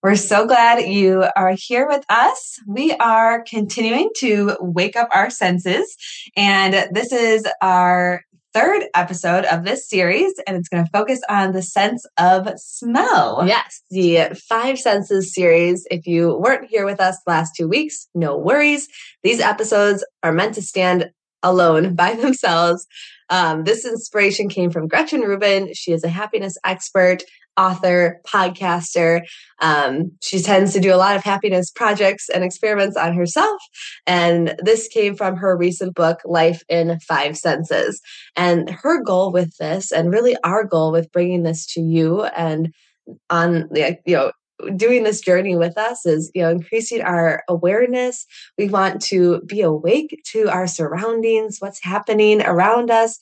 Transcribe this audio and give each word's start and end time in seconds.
We're 0.00 0.14
so 0.14 0.46
glad 0.46 0.86
you 0.86 1.24
are 1.34 1.56
here 1.58 1.88
with 1.88 2.04
us. 2.08 2.60
We 2.68 2.92
are 2.92 3.42
continuing 3.42 4.10
to 4.18 4.56
wake 4.60 4.94
up 4.94 5.08
our 5.12 5.28
senses, 5.28 5.96
and 6.36 6.88
this 6.92 7.10
is 7.10 7.44
our 7.60 8.22
third 8.54 8.84
episode 8.94 9.44
of 9.46 9.64
this 9.64 9.90
series, 9.90 10.32
and 10.46 10.56
it's 10.56 10.68
going 10.68 10.84
to 10.84 10.90
focus 10.92 11.20
on 11.28 11.52
the 11.52 11.62
sense 11.62 12.06
of 12.16 12.48
smell. 12.60 13.42
Yes, 13.44 13.82
the 13.90 14.40
Five 14.48 14.78
Senses 14.78 15.34
series. 15.34 15.84
If 15.90 16.06
you 16.06 16.38
weren't 16.38 16.70
here 16.70 16.84
with 16.84 17.00
us 17.00 17.18
last 17.26 17.56
two 17.56 17.66
weeks, 17.66 18.06
no 18.14 18.38
worries. 18.38 18.86
These 19.24 19.40
episodes 19.40 20.04
are 20.22 20.32
meant 20.32 20.54
to 20.54 20.62
stand 20.62 21.10
alone 21.42 21.94
by 21.96 22.14
themselves. 22.14 22.86
Um, 23.30 23.64
this 23.64 23.84
inspiration 23.84 24.48
came 24.48 24.70
from 24.70 24.88
Gretchen 24.88 25.22
Rubin. 25.22 25.74
She 25.74 25.92
is 25.92 26.04
a 26.04 26.08
happiness 26.08 26.56
expert 26.64 27.24
author, 27.58 28.20
podcaster. 28.26 29.22
Um, 29.60 30.12
she 30.22 30.40
tends 30.40 30.72
to 30.72 30.80
do 30.80 30.94
a 30.94 30.96
lot 30.96 31.16
of 31.16 31.24
happiness 31.24 31.70
projects 31.70 32.28
and 32.28 32.44
experiments 32.44 32.96
on 32.96 33.14
herself. 33.14 33.60
And 34.06 34.54
this 34.62 34.88
came 34.88 35.16
from 35.16 35.36
her 35.36 35.56
recent 35.56 35.94
book, 35.94 36.20
Life 36.24 36.62
in 36.68 36.98
Five 37.00 37.36
Senses. 37.36 38.00
And 38.36 38.70
her 38.70 39.02
goal 39.02 39.32
with 39.32 39.56
this, 39.58 39.90
and 39.90 40.10
really 40.10 40.36
our 40.44 40.64
goal 40.64 40.92
with 40.92 41.12
bringing 41.12 41.42
this 41.42 41.66
to 41.74 41.80
you 41.80 42.24
and 42.24 42.72
on 43.30 43.68
the, 43.72 43.98
you 44.06 44.16
know, 44.16 44.32
doing 44.76 45.04
this 45.04 45.20
journey 45.20 45.56
with 45.56 45.78
us 45.78 46.04
is 46.04 46.30
you 46.34 46.42
know 46.42 46.50
increasing 46.50 47.00
our 47.00 47.44
awareness 47.48 48.26
we 48.56 48.68
want 48.68 49.00
to 49.00 49.40
be 49.42 49.60
awake 49.60 50.20
to 50.26 50.48
our 50.48 50.66
surroundings 50.66 51.58
what's 51.60 51.82
happening 51.82 52.42
around 52.42 52.90
us 52.90 53.20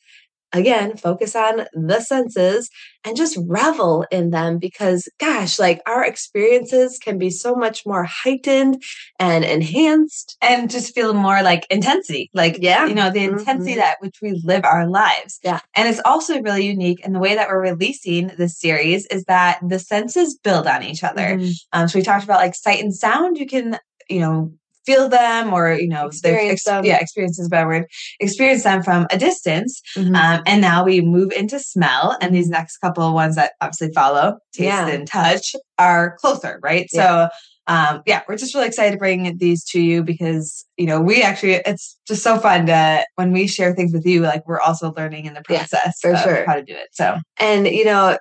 again, 0.53 0.97
focus 0.97 1.35
on 1.37 1.67
the 1.73 2.01
senses 2.01 2.71
and 3.05 3.17
just 3.17 3.39
revel 3.47 4.05
in 4.11 4.31
them 4.31 4.59
because, 4.59 5.09
gosh, 5.19 5.59
like 5.59 5.81
our 5.87 6.05
experiences 6.05 6.99
can 6.99 7.19
be 7.19 7.31
so 7.31 7.55
much 7.55 7.85
more 7.87 8.05
heightened 8.05 8.83
and 9.19 9.45
enhanced 9.45 10.37
and 10.41 10.71
just 10.71 10.95
feel 10.95 11.15
more 11.15 11.43
like 11.43 11.67
intensity. 11.71 12.31
Like, 12.35 12.59
yeah, 12.61 12.87
you 12.87 12.95
know, 12.95 13.11
the 13.11 13.25
intensity 13.25 13.73
mm-hmm. 13.73 13.81
that 13.81 13.99
which 14.01 14.17
we 14.23 14.41
live 14.45 14.65
our 14.65 14.89
lives. 14.89 15.39
Yeah. 15.43 15.61
And 15.75 15.89
it's 15.89 16.01
also 16.05 16.41
really 16.43 16.67
unique. 16.67 17.01
And 17.05 17.15
the 17.15 17.21
way 17.21 17.35
that 17.35 17.49
we're 17.49 17.63
releasing 17.63 18.29
this 18.39 18.59
series 18.59 19.07
is 19.07 19.25
that 19.25 19.61
the 19.67 19.79
senses 19.79 20.37
build 20.37 20.67
on 20.67 20.83
each 20.83 21.05
other. 21.05 21.37
Mm-hmm. 21.37 21.51
Um, 21.73 21.89
so 21.89 21.99
we 21.99 22.05
talked 22.05 22.25
about 22.25 22.41
like 22.41 22.55
sight 22.55 22.83
and 22.83 22.95
sound. 22.95 23.39
You 23.39 23.47
can, 23.47 23.79
you 24.09 24.21
know, 24.21 24.53
feel 24.87 25.09
them 25.09 25.53
or 25.53 25.73
you 25.73 25.89
know 25.89 26.07
experience 26.07 26.65
them. 26.65 26.85
yeah 26.85 26.99
experience 26.99 27.39
is 27.39 27.47
a 27.47 27.51
better 27.51 27.67
word 27.67 27.87
experience 28.21 28.63
them 28.63 28.83
from 28.83 29.07
a 29.11 29.19
distance 29.19 29.83
mm-hmm. 29.97 30.15
um, 30.15 30.43
and 30.47 30.61
now 30.61 30.85
we 30.85 31.01
move 31.01 31.33
into 31.33 31.59
smell 31.59 32.17
and 32.21 32.35
these 32.35 32.49
next 32.49 32.79
couple 32.79 33.03
of 33.03 33.13
ones 33.13 33.35
that 33.37 33.53
obviously 33.61 33.93
follow 33.93 34.39
taste 34.53 34.67
yeah. 34.67 34.89
and 34.89 35.07
touch 35.07 35.55
are 35.79 36.17
closer 36.19 36.59
right 36.63 36.87
yeah. 36.93 37.29
so 37.29 37.29
um, 37.69 38.03
yeah, 38.07 38.23
we're 38.29 38.37
just 38.37 38.55
really 38.55 38.69
excited 38.69 38.93
to 38.93 38.99
bring 38.99 39.39
these 39.39 39.65
to 39.71 39.81
you 39.81 40.05
because 40.05 40.65
you 40.77 40.87
know 40.87 41.01
we 41.01 41.23
actually 41.23 41.55
it's 41.55 41.99
just 42.07 42.23
so 42.23 42.39
fun 42.39 42.67
to 42.67 43.05
when 43.17 43.33
we 43.33 43.49
share 43.49 43.75
things 43.75 43.93
with 43.93 44.07
you 44.07 44.21
like 44.21 44.47
we're 44.47 44.61
also 44.61 44.93
learning 44.97 45.27
in 45.27 45.35
the 45.35 45.43
process 45.43 45.73
yeah, 45.85 45.91
for 46.01 46.17
sure 46.17 46.47
how 46.47 46.55
to 46.55 46.63
do 46.63 46.75
it. 46.75 46.89
So 46.93 47.19
and 47.41 47.67
you 47.67 47.85
know 47.85 48.19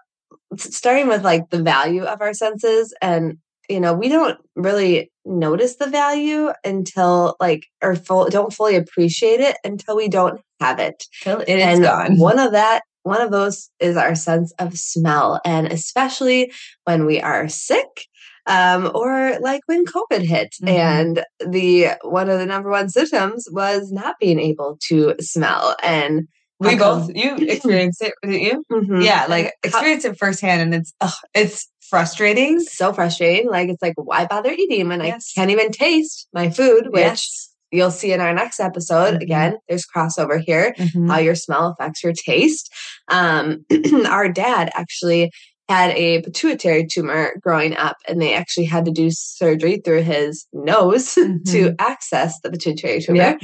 starting 0.57 1.07
with 1.07 1.23
like 1.23 1.49
the 1.49 1.61
value 1.61 2.03
of 2.03 2.21
our 2.21 2.33
senses 2.33 2.93
and 3.01 3.37
you 3.69 3.79
know, 3.79 3.93
we 3.93 4.09
don't 4.09 4.39
really 4.55 5.11
notice 5.25 5.77
the 5.77 5.87
value 5.87 6.51
until 6.63 7.35
like, 7.39 7.65
or 7.81 7.95
full, 7.95 8.29
don't 8.29 8.53
fully 8.53 8.75
appreciate 8.75 9.39
it 9.39 9.57
until 9.63 9.95
we 9.95 10.07
don't 10.07 10.41
have 10.59 10.79
it. 10.79 11.03
Till 11.21 11.39
it 11.39 11.49
and 11.49 11.83
gone. 11.83 12.17
One 12.17 12.39
of 12.39 12.51
that, 12.51 12.83
one 13.03 13.21
of 13.21 13.31
those 13.31 13.69
is 13.79 13.97
our 13.97 14.15
sense 14.15 14.53
of 14.59 14.77
smell. 14.77 15.41
And 15.45 15.67
especially 15.67 16.51
when 16.85 17.05
we 17.05 17.21
are 17.21 17.49
sick, 17.49 18.07
um, 18.47 18.91
or 18.93 19.39
like 19.39 19.61
when 19.65 19.85
COVID 19.85 20.21
hit 20.21 20.55
mm-hmm. 20.61 20.67
and 20.67 21.25
the, 21.39 21.97
one 22.03 22.29
of 22.29 22.39
the 22.39 22.45
number 22.45 22.69
one 22.69 22.89
symptoms 22.89 23.47
was 23.51 23.91
not 23.91 24.15
being 24.19 24.39
able 24.39 24.77
to 24.87 25.15
smell. 25.19 25.75
And 25.81 26.27
we 26.59 26.75
both 26.75 27.09
you 27.13 27.35
experienced 27.39 28.01
it 28.01 28.13
didn't 28.21 28.41
you 28.41 28.63
mm-hmm. 28.71 29.01
yeah 29.01 29.25
like 29.27 29.53
experience 29.63 30.05
it 30.05 30.17
firsthand 30.17 30.61
and 30.61 30.73
it's 30.73 30.93
it's 31.33 31.69
frustrating 31.89 32.59
so 32.59 32.93
frustrating 32.93 33.49
like 33.49 33.69
it's 33.69 33.81
like 33.81 33.93
why 33.97 34.25
bother 34.25 34.51
eating 34.51 34.87
when 34.87 35.03
yes. 35.03 35.31
i 35.35 35.39
can't 35.39 35.51
even 35.51 35.71
taste 35.71 36.27
my 36.33 36.49
food 36.49 36.87
which 36.91 37.03
yes. 37.03 37.53
you'll 37.71 37.91
see 37.91 38.11
in 38.11 38.21
our 38.21 38.33
next 38.33 38.59
episode 38.59 39.13
mm-hmm. 39.13 39.21
again 39.21 39.57
there's 39.67 39.85
crossover 39.85 40.39
here 40.39 40.73
mm-hmm. 40.77 41.07
how 41.07 41.17
your 41.17 41.35
smell 41.35 41.67
affects 41.67 42.03
your 42.03 42.13
taste 42.13 42.71
um 43.09 43.65
our 44.07 44.29
dad 44.29 44.69
actually 44.73 45.31
had 45.67 45.91
a 45.91 46.21
pituitary 46.21 46.85
tumor 46.85 47.33
growing 47.41 47.75
up 47.75 47.97
and 48.07 48.21
they 48.21 48.35
actually 48.35 48.65
had 48.65 48.85
to 48.85 48.91
do 48.91 49.09
surgery 49.09 49.81
through 49.83 50.01
his 50.01 50.45
nose 50.53 51.15
mm-hmm. 51.19 51.43
to 51.43 51.73
access 51.79 52.39
the 52.41 52.51
pituitary 52.51 53.01
tumor 53.01 53.17
yeah 53.17 53.37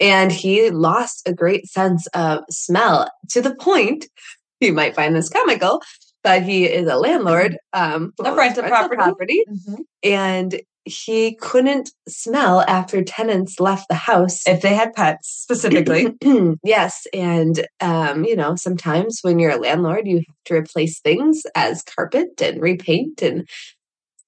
and 0.00 0.32
he 0.32 0.70
lost 0.70 1.28
a 1.28 1.34
great 1.34 1.66
sense 1.66 2.06
of 2.14 2.42
smell 2.50 3.08
to 3.28 3.40
the 3.40 3.54
point 3.54 4.06
you 4.60 4.72
might 4.72 4.96
find 4.96 5.14
this 5.14 5.28
comical 5.28 5.80
but 6.22 6.42
he 6.42 6.64
is 6.64 6.86
a 6.88 6.96
landlord 6.96 7.56
um 7.72 8.12
a 8.24 8.34
rental 8.34 8.64
property, 8.64 8.96
property 8.96 9.44
mm-hmm. 9.48 9.82
and 10.02 10.60
he 10.86 11.34
couldn't 11.36 11.90
smell 12.08 12.62
after 12.62 13.04
tenants 13.04 13.60
left 13.60 13.86
the 13.88 13.94
house 13.94 14.46
if 14.46 14.62
they 14.62 14.74
had 14.74 14.94
pets 14.94 15.28
specifically 15.28 16.08
yes 16.64 17.06
and 17.12 17.66
um 17.80 18.24
you 18.24 18.34
know 18.34 18.56
sometimes 18.56 19.20
when 19.22 19.38
you're 19.38 19.52
a 19.52 19.58
landlord 19.58 20.06
you 20.06 20.16
have 20.16 20.36
to 20.46 20.54
replace 20.54 21.00
things 21.00 21.42
as 21.54 21.82
carpet 21.82 22.40
and 22.40 22.62
repaint 22.62 23.22
and 23.22 23.48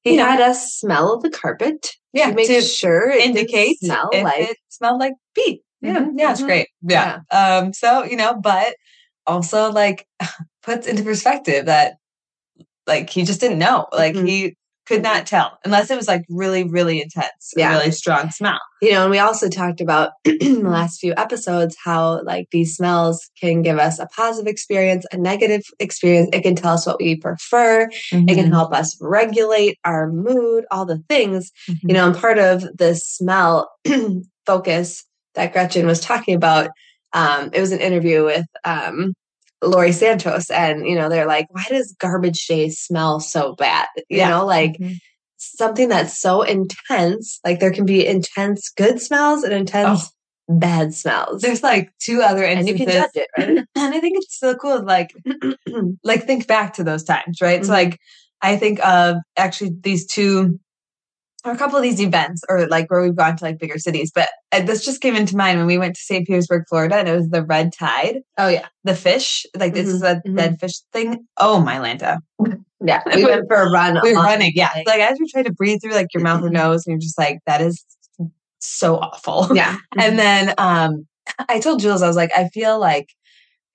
he 0.02 0.16
had 0.16 0.40
us 0.40 0.74
smell 0.74 1.18
the 1.20 1.30
carpet 1.30 1.92
yeah, 2.12 2.28
to 2.28 2.34
make 2.34 2.48
to 2.48 2.60
sure 2.60 3.10
it 3.10 3.24
indicate 3.24 3.78
smell 3.78 4.10
like 4.12 4.50
it 4.50 4.56
smelled 4.68 5.00
like 5.00 5.14
feet. 5.34 5.62
Yeah, 5.80 6.00
mm-hmm. 6.00 6.18
yeah, 6.18 6.30
it's 6.30 6.40
mm-hmm. 6.40 6.46
great. 6.46 6.68
Yeah. 6.82 7.20
yeah. 7.32 7.58
Um, 7.58 7.72
so 7.72 8.04
you 8.04 8.16
know, 8.16 8.34
but 8.34 8.76
also 9.26 9.70
like 9.72 10.06
puts 10.62 10.86
into 10.86 11.02
perspective 11.02 11.66
that 11.66 11.96
like 12.86 13.10
he 13.10 13.24
just 13.24 13.40
didn't 13.40 13.58
know. 13.58 13.86
Like 13.92 14.14
mm-hmm. 14.14 14.26
he 14.26 14.56
could 14.86 15.02
not 15.02 15.26
tell 15.26 15.58
unless 15.64 15.90
it 15.90 15.96
was 15.96 16.08
like 16.08 16.24
really, 16.28 16.64
really 16.64 17.00
intense, 17.00 17.52
yeah. 17.56 17.70
really 17.70 17.92
strong 17.92 18.30
smell. 18.30 18.58
You 18.80 18.92
know, 18.92 19.02
and 19.02 19.10
we 19.10 19.18
also 19.18 19.48
talked 19.48 19.80
about 19.80 20.10
in 20.24 20.38
the 20.38 20.44
mm-hmm. 20.44 20.66
last 20.66 20.98
few 20.98 21.14
episodes 21.16 21.76
how 21.82 22.22
like 22.24 22.48
these 22.50 22.74
smells 22.74 23.30
can 23.40 23.62
give 23.62 23.78
us 23.78 23.98
a 23.98 24.06
positive 24.06 24.50
experience, 24.50 25.06
a 25.12 25.16
negative 25.16 25.62
experience. 25.78 26.30
It 26.32 26.42
can 26.42 26.56
tell 26.56 26.74
us 26.74 26.86
what 26.86 27.00
we 27.00 27.16
prefer. 27.16 27.86
Mm-hmm. 27.86 28.28
It 28.28 28.34
can 28.34 28.44
mm-hmm. 28.44 28.52
help 28.52 28.74
us 28.74 28.96
regulate 29.00 29.78
our 29.84 30.10
mood, 30.10 30.64
all 30.70 30.84
the 30.84 31.02
things. 31.08 31.52
Mm-hmm. 31.68 31.88
You 31.88 31.94
know, 31.94 32.06
and 32.08 32.16
part 32.16 32.38
of 32.38 32.62
the 32.76 32.94
smell 32.96 33.70
focus 34.46 35.04
that 35.34 35.52
Gretchen 35.52 35.86
was 35.86 36.00
talking 36.00 36.34
about, 36.34 36.70
um, 37.12 37.50
it 37.52 37.60
was 37.60 37.72
an 37.72 37.80
interview 37.80 38.24
with 38.24 38.46
um, 38.64 39.14
Laurie 39.62 39.92
Santos, 39.92 40.50
and 40.50 40.86
you 40.86 40.94
know, 40.94 41.08
they're 41.08 41.26
like, 41.26 41.46
why 41.50 41.64
does 41.68 41.94
garbage 41.98 42.46
day 42.46 42.68
smell 42.68 43.20
so 43.20 43.54
bad? 43.54 43.86
You 43.96 44.18
yeah. 44.18 44.30
know, 44.30 44.46
like 44.46 44.72
mm-hmm. 44.72 44.94
something 45.36 45.88
that's 45.88 46.18
so 46.18 46.42
intense, 46.42 47.40
like 47.44 47.60
there 47.60 47.72
can 47.72 47.86
be 47.86 48.06
intense 48.06 48.68
good 48.70 49.00
smells 49.00 49.44
and 49.44 49.52
intense 49.52 50.10
oh. 50.48 50.54
bad 50.58 50.94
smells. 50.94 51.42
There's 51.42 51.62
like 51.62 51.92
two 52.00 52.22
other 52.22 52.44
instances. 52.44 52.70
And 52.70 52.78
you 52.80 52.86
can 52.86 53.02
judge 53.02 53.10
it, 53.14 53.28
right? 53.38 53.66
and 53.76 53.94
I 53.94 54.00
think 54.00 54.18
it's 54.18 54.38
so 54.38 54.54
cool, 54.54 54.82
like, 54.84 55.14
like 56.04 56.24
think 56.24 56.46
back 56.46 56.74
to 56.74 56.84
those 56.84 57.04
times, 57.04 57.40
right? 57.40 57.60
Mm-hmm. 57.60 57.66
So 57.66 57.72
like 57.72 57.98
I 58.42 58.56
think 58.56 58.84
of 58.84 59.16
actually 59.36 59.70
these 59.80 60.06
two 60.06 60.58
a 61.44 61.56
couple 61.56 61.76
of 61.76 61.82
these 61.82 62.00
events 62.00 62.42
or 62.48 62.66
like 62.68 62.90
where 62.90 63.02
we've 63.02 63.16
gone 63.16 63.36
to 63.36 63.44
like 63.44 63.58
bigger 63.58 63.78
cities 63.78 64.12
but 64.14 64.28
uh, 64.52 64.60
this 64.60 64.84
just 64.84 65.00
came 65.00 65.16
into 65.16 65.36
mind 65.36 65.58
when 65.58 65.66
we 65.66 65.78
went 65.78 65.94
to 65.94 66.00
st 66.00 66.26
petersburg 66.26 66.62
florida 66.68 66.96
and 66.96 67.08
it 67.08 67.16
was 67.16 67.28
the 67.30 67.44
red 67.44 67.72
tide. 67.72 68.20
Oh 68.38 68.48
yeah. 68.48 68.66
The 68.84 68.94
fish 68.94 69.44
like 69.56 69.74
this 69.74 69.86
mm-hmm. 69.86 69.96
is 69.96 70.02
a 70.02 70.14
mm-hmm. 70.16 70.36
dead 70.36 70.60
fish 70.60 70.78
thing. 70.92 71.26
Oh 71.36 71.60
my 71.60 71.76
lanta. 71.76 72.18
Yeah 72.84 73.00
we 73.14 73.24
went 73.24 73.46
for 73.46 73.58
a 73.58 73.70
run 73.70 74.00
we 74.02 74.12
were 74.12 74.24
running 74.24 74.50
yeah. 74.56 74.70
like 74.86 74.98
as 74.98 75.16
you're 75.16 75.28
trying 75.30 75.44
to 75.44 75.52
breathe 75.52 75.78
through 75.80 75.92
like 75.92 76.08
your 76.12 76.22
mouth 76.24 76.42
or 76.42 76.50
nose 76.50 76.84
and 76.84 76.92
you're 76.92 77.00
just 77.00 77.16
like 77.16 77.38
that 77.46 77.60
is 77.60 77.84
so 78.58 78.96
awful. 78.96 79.54
Yeah 79.54 79.76
and 79.96 80.18
then 80.18 80.52
um 80.58 81.06
i 81.48 81.60
told 81.60 81.78
jules 81.78 82.02
i 82.02 82.08
was 82.08 82.16
like 82.16 82.32
i 82.36 82.48
feel 82.48 82.80
like 82.80 83.10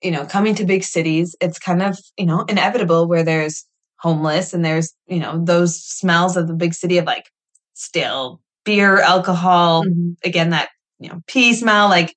you 0.02 0.10
know 0.10 0.26
coming 0.26 0.54
to 0.56 0.64
big 0.66 0.84
cities 0.84 1.34
it's 1.40 1.58
kind 1.58 1.80
of 1.80 1.98
you 2.18 2.26
know 2.26 2.42
inevitable 2.50 3.08
where 3.08 3.22
there's 3.22 3.64
homeless 4.00 4.52
and 4.52 4.62
there's 4.62 4.92
you 5.06 5.20
know 5.20 5.42
those 5.42 5.82
smells 5.82 6.36
of 6.36 6.46
the 6.46 6.54
big 6.54 6.74
city 6.74 6.98
of 6.98 7.06
like 7.06 7.30
stale 7.78 8.40
beer, 8.64 9.00
alcohol, 9.00 9.84
mm-hmm. 9.84 10.10
again, 10.24 10.50
that, 10.50 10.68
you 10.98 11.08
know, 11.08 11.22
pee 11.26 11.54
smell, 11.54 11.88
like 11.88 12.14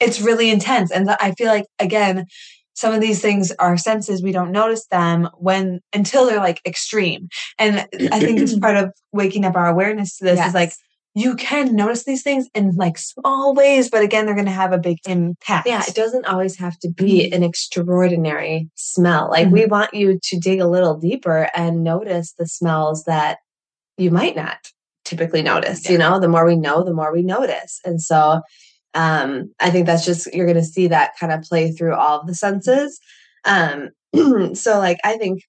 it's 0.00 0.20
really 0.20 0.50
intense. 0.50 0.90
And 0.90 1.08
I 1.08 1.32
feel 1.32 1.48
like, 1.48 1.64
again, 1.78 2.26
some 2.74 2.92
of 2.92 3.00
these 3.00 3.22
things 3.22 3.52
are 3.58 3.76
senses 3.76 4.22
we 4.22 4.32
don't 4.32 4.50
notice 4.50 4.86
them 4.88 5.28
when 5.36 5.80
until 5.92 6.26
they're 6.26 6.40
like 6.40 6.60
extreme 6.66 7.28
and 7.56 7.86
i 8.10 8.18
think 8.18 8.40
it's 8.40 8.58
part 8.58 8.76
of 8.76 8.92
waking 9.12 9.44
up 9.44 9.54
our 9.54 9.68
awareness 9.68 10.16
to 10.16 10.24
this 10.24 10.38
yes. 10.38 10.48
is 10.48 10.54
like 10.54 10.72
you 11.14 11.36
can 11.36 11.76
notice 11.76 12.02
these 12.02 12.24
things 12.24 12.48
in 12.52 12.72
like 12.72 12.98
small 12.98 13.54
ways 13.54 13.88
but 13.88 14.02
again 14.02 14.26
they're 14.26 14.34
going 14.34 14.44
to 14.44 14.50
have 14.50 14.72
a 14.72 14.78
big 14.78 14.98
impact 15.06 15.68
yeah 15.68 15.84
it 15.86 15.94
doesn't 15.94 16.26
always 16.26 16.58
have 16.58 16.76
to 16.80 16.90
be 16.90 17.24
mm-hmm. 17.24 17.34
an 17.34 17.42
extraordinary 17.44 18.68
smell 18.74 19.30
like 19.30 19.46
mm-hmm. 19.46 19.54
we 19.54 19.66
want 19.66 19.94
you 19.94 20.18
to 20.20 20.38
dig 20.38 20.58
a 20.58 20.68
little 20.68 20.98
deeper 20.98 21.48
and 21.54 21.84
notice 21.84 22.34
the 22.38 22.46
smells 22.46 23.04
that 23.04 23.38
you 23.96 24.10
might 24.10 24.34
not 24.34 24.58
typically 25.04 25.42
notice 25.42 25.84
yeah. 25.84 25.92
you 25.92 25.98
know 25.98 26.18
the 26.18 26.28
more 26.28 26.46
we 26.46 26.56
know 26.56 26.82
the 26.82 26.94
more 26.94 27.12
we 27.12 27.22
notice 27.22 27.80
and 27.84 28.00
so 28.00 28.40
um, 28.94 29.52
I 29.60 29.70
think 29.70 29.86
that's 29.86 30.04
just, 30.04 30.32
you're 30.32 30.46
going 30.46 30.56
to 30.56 30.64
see 30.64 30.86
that 30.88 31.16
kind 31.18 31.32
of 31.32 31.42
play 31.42 31.72
through 31.72 31.94
all 31.94 32.20
of 32.20 32.26
the 32.26 32.34
senses. 32.34 33.00
Um, 33.44 33.90
so, 34.54 34.78
like, 34.78 34.98
I 35.04 35.16
think 35.16 35.42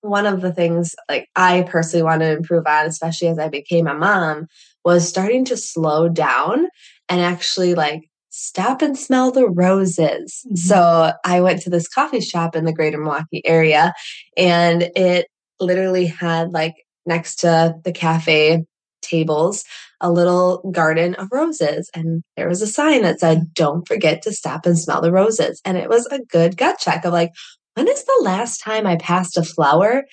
one 0.00 0.26
of 0.26 0.40
the 0.40 0.52
things, 0.52 0.94
like, 1.08 1.28
I 1.36 1.62
personally 1.68 2.02
want 2.02 2.22
to 2.22 2.36
improve 2.36 2.66
on, 2.66 2.86
especially 2.86 3.28
as 3.28 3.38
I 3.38 3.48
became 3.48 3.86
a 3.86 3.94
mom, 3.94 4.46
was 4.84 5.06
starting 5.06 5.44
to 5.46 5.56
slow 5.56 6.08
down 6.08 6.68
and 7.08 7.20
actually, 7.20 7.74
like, 7.74 8.08
stop 8.30 8.80
and 8.80 8.98
smell 8.98 9.30
the 9.30 9.48
roses. 9.48 10.42
Mm-hmm. 10.46 10.56
So, 10.56 11.12
I 11.24 11.40
went 11.42 11.60
to 11.62 11.70
this 11.70 11.88
coffee 11.88 12.20
shop 12.20 12.56
in 12.56 12.64
the 12.64 12.72
greater 12.72 12.98
Milwaukee 12.98 13.42
area 13.44 13.92
and 14.38 14.90
it 14.96 15.26
literally 15.60 16.06
had, 16.06 16.50
like, 16.52 16.74
next 17.08 17.36
to 17.36 17.74
the 17.82 17.92
cafe 17.92 18.64
tables 19.02 19.64
a 20.00 20.10
little 20.10 20.58
garden 20.70 21.14
of 21.16 21.28
roses. 21.32 21.90
And 21.94 22.22
there 22.36 22.48
was 22.48 22.62
a 22.62 22.66
sign 22.66 23.02
that 23.02 23.20
said, 23.20 23.52
Don't 23.54 23.86
forget 23.86 24.22
to 24.22 24.32
stop 24.32 24.66
and 24.66 24.78
smell 24.78 25.00
the 25.00 25.12
roses. 25.12 25.60
And 25.64 25.76
it 25.76 25.88
was 25.88 26.06
a 26.06 26.20
good 26.20 26.56
gut 26.56 26.78
check 26.78 27.04
of 27.04 27.12
like, 27.12 27.32
when 27.74 27.88
is 27.88 28.04
the 28.04 28.20
last 28.22 28.58
time 28.58 28.86
I 28.86 28.96
passed 28.96 29.36
a 29.36 29.42
flower 29.42 30.04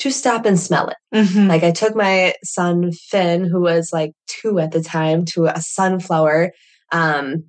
to 0.00 0.10
stop 0.10 0.44
and 0.46 0.58
smell 0.58 0.88
it? 0.88 0.96
Mm-hmm. 1.14 1.48
Like, 1.48 1.62
I 1.62 1.72
took 1.72 1.94
my 1.94 2.34
son, 2.44 2.92
Finn, 2.92 3.44
who 3.44 3.60
was 3.60 3.90
like 3.92 4.12
two 4.26 4.58
at 4.58 4.72
the 4.72 4.82
time, 4.82 5.24
to 5.26 5.46
a 5.46 5.60
sunflower 5.60 6.52
um, 6.92 7.44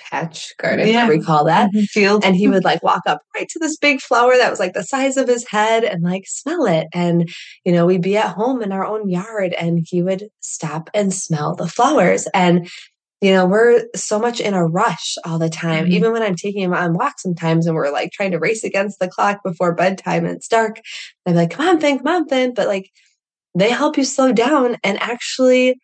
patch 0.00 0.54
garden, 0.58 0.88
yeah. 0.88 1.08
we 1.08 1.20
call 1.20 1.44
that 1.44 1.70
mm-hmm. 1.70 1.84
field. 1.84 2.24
And 2.24 2.34
he 2.36 2.48
would 2.48 2.64
like 2.70 2.82
walk 2.82 3.02
up 3.06 3.22
right 3.34 3.48
to 3.48 3.58
this 3.58 3.76
big 3.76 4.00
flower 4.00 4.36
that 4.36 4.50
was 4.50 4.60
like 4.60 4.72
the 4.72 4.82
size 4.82 5.16
of 5.16 5.28
his 5.28 5.46
head 5.48 5.84
and 5.84 6.02
like 6.02 6.24
smell 6.26 6.66
it. 6.66 6.88
And, 6.92 7.28
you 7.64 7.72
know, 7.72 7.86
we'd 7.86 8.02
be 8.02 8.16
at 8.16 8.34
home 8.34 8.62
in 8.62 8.72
our 8.72 8.84
own 8.84 9.08
yard 9.08 9.52
and 9.54 9.84
he 9.88 10.02
would 10.02 10.28
stop 10.40 10.90
and 10.94 11.12
smell 11.12 11.54
the 11.54 11.68
flowers. 11.68 12.26
And, 12.34 12.68
you 13.20 13.32
know, 13.32 13.46
we're 13.46 13.84
so 13.94 14.18
much 14.18 14.40
in 14.40 14.54
a 14.54 14.64
rush 14.64 15.16
all 15.24 15.38
the 15.38 15.50
time. 15.50 15.84
Mm-hmm. 15.84 15.94
Even 15.94 16.12
when 16.12 16.22
I'm 16.22 16.36
taking 16.36 16.62
him 16.62 16.74
on 16.74 16.94
walks 16.94 17.22
sometimes 17.22 17.66
and 17.66 17.74
we're 17.74 17.92
like 17.92 18.12
trying 18.12 18.30
to 18.32 18.38
race 18.38 18.64
against 18.64 18.98
the 18.98 19.08
clock 19.08 19.42
before 19.44 19.74
bedtime 19.74 20.24
and 20.24 20.36
it's 20.36 20.48
dark, 20.48 20.80
I'm 21.26 21.34
like, 21.34 21.50
come 21.50 21.68
on, 21.68 21.80
Finn, 21.80 21.98
come 21.98 22.08
on, 22.08 22.28
Finn. 22.28 22.54
But 22.54 22.66
like, 22.66 22.90
they 23.54 23.70
help 23.70 23.96
you 23.96 24.04
slow 24.04 24.32
down 24.32 24.76
and 24.84 25.00
actually 25.02 25.80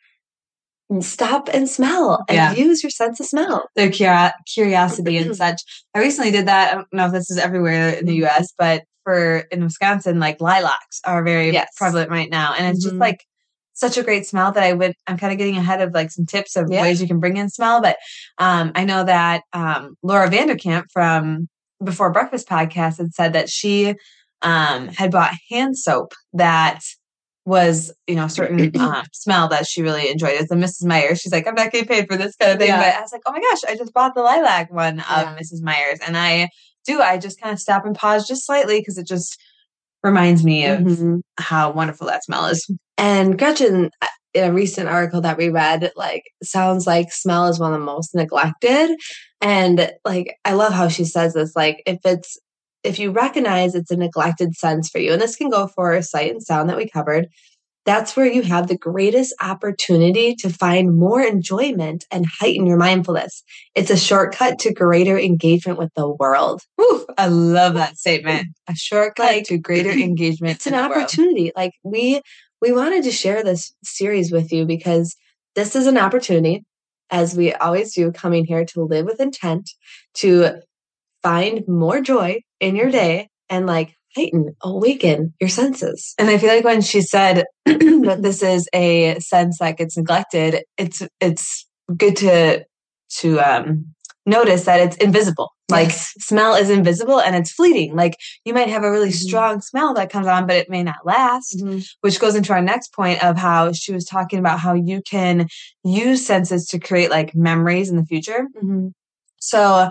stop 1.00 1.48
and 1.52 1.68
smell 1.68 2.24
and 2.28 2.36
yeah. 2.36 2.52
use 2.54 2.82
your 2.82 2.90
sense 2.90 3.18
of 3.20 3.26
smell. 3.26 3.68
Their 3.74 3.90
curi- 3.90 4.32
curiosity 4.52 5.16
and 5.16 5.34
such. 5.36 5.62
I 5.94 5.98
recently 6.00 6.30
did 6.30 6.46
that. 6.46 6.72
I 6.72 6.74
don't 6.76 6.92
know 6.92 7.06
if 7.06 7.12
this 7.12 7.30
is 7.30 7.38
everywhere 7.38 7.90
in 7.90 8.06
the 8.06 8.24
US, 8.24 8.52
but 8.56 8.84
for 9.04 9.38
in 9.50 9.64
Wisconsin, 9.64 10.20
like 10.20 10.40
lilacs 10.40 11.00
are 11.04 11.24
very 11.24 11.52
yes. 11.52 11.70
prevalent 11.76 12.10
right 12.10 12.30
now. 12.30 12.54
And 12.54 12.66
it's 12.66 12.84
mm-hmm. 12.84 12.90
just 12.90 13.00
like 13.00 13.24
such 13.72 13.98
a 13.98 14.02
great 14.02 14.26
smell 14.26 14.52
that 14.52 14.62
I 14.62 14.72
would, 14.72 14.94
I'm 15.06 15.18
kind 15.18 15.32
of 15.32 15.38
getting 15.38 15.56
ahead 15.56 15.82
of 15.82 15.92
like 15.92 16.10
some 16.10 16.24
tips 16.26 16.56
of 16.56 16.68
yeah. 16.70 16.82
ways 16.82 17.00
you 17.00 17.06
can 17.06 17.20
bring 17.20 17.36
in 17.36 17.50
smell. 17.50 17.82
But 17.82 17.96
um, 18.38 18.72
I 18.74 18.84
know 18.84 19.04
that 19.04 19.42
um, 19.52 19.96
Laura 20.02 20.28
Vanderkam 20.30 20.84
from 20.92 21.48
Before 21.82 22.10
Breakfast 22.10 22.48
podcast 22.48 22.98
had 22.98 23.12
said 23.12 23.32
that 23.34 23.50
she 23.50 23.94
um, 24.42 24.88
had 24.88 25.10
bought 25.10 25.34
hand 25.50 25.76
soap 25.76 26.14
that 26.32 26.80
was, 27.46 27.94
you 28.06 28.16
know, 28.16 28.24
a 28.24 28.28
certain 28.28 28.76
uh, 28.78 29.04
smell 29.12 29.48
that 29.48 29.66
she 29.66 29.80
really 29.80 30.10
enjoyed. 30.10 30.32
It's 30.34 30.50
a 30.50 30.56
Mrs. 30.56 30.84
Meyer's. 30.84 31.20
She's 31.20 31.32
like, 31.32 31.46
I'm 31.46 31.54
not 31.54 31.70
getting 31.70 31.88
paid 31.88 32.06
for 32.08 32.16
this 32.16 32.34
kind 32.36 32.52
of 32.52 32.58
thing. 32.58 32.68
Yeah. 32.68 32.82
But 32.82 32.98
I 32.98 33.00
was 33.00 33.12
like, 33.12 33.22
oh 33.24 33.32
my 33.32 33.40
gosh, 33.40 33.64
I 33.68 33.76
just 33.76 33.94
bought 33.94 34.14
the 34.14 34.22
lilac 34.22 34.70
one 34.72 34.98
of 34.98 35.04
yeah. 35.06 35.36
Mrs. 35.36 35.62
Meyer's. 35.62 36.00
And 36.04 36.16
I 36.16 36.50
do, 36.84 37.00
I 37.00 37.18
just 37.18 37.40
kind 37.40 37.52
of 37.52 37.60
stop 37.60 37.86
and 37.86 37.94
pause 37.94 38.26
just 38.26 38.44
slightly 38.44 38.80
because 38.80 38.98
it 38.98 39.06
just 39.06 39.40
reminds 40.02 40.44
me 40.44 40.66
of 40.66 40.80
mm-hmm. 40.80 41.18
how 41.38 41.70
wonderful 41.70 42.08
that 42.08 42.24
smell 42.24 42.46
is. 42.46 42.68
And 42.98 43.38
Gretchen, 43.38 43.90
uh, 44.02 44.06
in 44.34 44.50
a 44.50 44.52
recent 44.52 44.88
article 44.88 45.20
that 45.22 45.38
we 45.38 45.48
read, 45.48 45.92
like, 45.96 46.24
sounds 46.42 46.86
like 46.86 47.12
smell 47.12 47.46
is 47.46 47.58
one 47.58 47.72
of 47.72 47.80
the 47.80 47.86
most 47.86 48.14
neglected. 48.14 48.98
And 49.40 49.90
like, 50.04 50.36
I 50.44 50.52
love 50.52 50.72
how 50.72 50.88
she 50.88 51.04
says 51.04 51.34
this, 51.34 51.54
like, 51.56 51.82
if 51.86 52.00
it's 52.04 52.38
if 52.86 52.98
you 52.98 53.10
recognize 53.10 53.74
it's 53.74 53.90
a 53.90 53.96
neglected 53.96 54.54
sense 54.54 54.88
for 54.88 54.98
you, 54.98 55.12
and 55.12 55.20
this 55.20 55.36
can 55.36 55.50
go 55.50 55.66
for 55.66 56.00
sight 56.02 56.30
and 56.30 56.42
sound 56.42 56.68
that 56.70 56.76
we 56.76 56.88
covered, 56.88 57.28
that's 57.84 58.16
where 58.16 58.26
you 58.26 58.42
have 58.42 58.66
the 58.66 58.76
greatest 58.76 59.32
opportunity 59.40 60.34
to 60.34 60.50
find 60.50 60.96
more 60.96 61.20
enjoyment 61.20 62.04
and 62.10 62.26
heighten 62.26 62.66
your 62.66 62.76
mindfulness. 62.76 63.44
It's 63.76 63.90
a 63.90 63.96
shortcut 63.96 64.58
to 64.60 64.74
greater 64.74 65.16
engagement 65.16 65.78
with 65.78 65.92
the 65.94 66.08
world. 66.08 66.62
Whew, 66.76 67.06
I 67.16 67.28
love 67.28 67.74
that 67.74 67.96
statement. 67.96 68.48
A 68.68 68.74
shortcut 68.74 69.26
like, 69.26 69.44
to 69.44 69.58
greater 69.58 69.90
engagement. 69.92 70.56
It's 70.56 70.66
an 70.66 70.74
opportunity. 70.74 71.44
World. 71.44 71.52
Like 71.56 71.72
we 71.84 72.20
we 72.60 72.72
wanted 72.72 73.04
to 73.04 73.12
share 73.12 73.44
this 73.44 73.72
series 73.84 74.32
with 74.32 74.52
you 74.52 74.66
because 74.66 75.14
this 75.54 75.76
is 75.76 75.86
an 75.86 75.96
opportunity, 75.96 76.64
as 77.10 77.36
we 77.36 77.52
always 77.52 77.94
do, 77.94 78.10
coming 78.10 78.44
here 78.44 78.64
to 78.64 78.82
live 78.82 79.06
with 79.06 79.20
intent, 79.20 79.70
to 80.14 80.60
find 81.22 81.62
more 81.68 82.00
joy 82.00 82.40
in 82.60 82.76
your 82.76 82.90
day 82.90 83.28
and 83.48 83.66
like 83.66 83.94
heighten, 84.16 84.56
awaken 84.62 85.34
your 85.40 85.48
senses. 85.48 86.14
And 86.18 86.28
I 86.28 86.38
feel 86.38 86.54
like 86.54 86.64
when 86.64 86.80
she 86.80 87.02
said 87.02 87.44
that 87.66 88.18
this 88.20 88.42
is 88.42 88.68
a 88.72 89.18
sense 89.20 89.58
that 89.58 89.76
gets 89.76 89.96
neglected, 89.96 90.64
it's 90.78 91.02
it's 91.20 91.66
good 91.96 92.16
to 92.16 92.64
to 93.18 93.38
um 93.40 93.86
notice 94.24 94.64
that 94.64 94.80
it's 94.80 94.96
invisible. 94.96 95.52
Like 95.68 95.88
yes. 95.88 96.12
smell 96.18 96.54
is 96.54 96.70
invisible 96.70 97.20
and 97.20 97.34
it's 97.34 97.52
fleeting. 97.52 97.96
Like 97.96 98.16
you 98.44 98.54
might 98.54 98.68
have 98.68 98.84
a 98.84 98.90
really 98.90 99.08
mm-hmm. 99.08 99.28
strong 99.28 99.60
smell 99.60 99.94
that 99.94 100.10
comes 100.10 100.26
on, 100.26 100.46
but 100.46 100.56
it 100.56 100.70
may 100.70 100.82
not 100.82 101.04
last, 101.04 101.58
mm-hmm. 101.58 101.78
which 102.02 102.20
goes 102.20 102.36
into 102.36 102.52
our 102.52 102.62
next 102.62 102.92
point 102.92 103.22
of 103.24 103.36
how 103.36 103.72
she 103.72 103.92
was 103.92 104.04
talking 104.04 104.38
about 104.38 104.60
how 104.60 104.74
you 104.74 105.02
can 105.02 105.48
use 105.84 106.24
senses 106.24 106.66
to 106.66 106.78
create 106.78 107.10
like 107.10 107.34
memories 107.34 107.90
in 107.90 107.96
the 107.96 108.04
future. 108.04 108.46
Mm-hmm. 108.56 108.88
So 109.40 109.90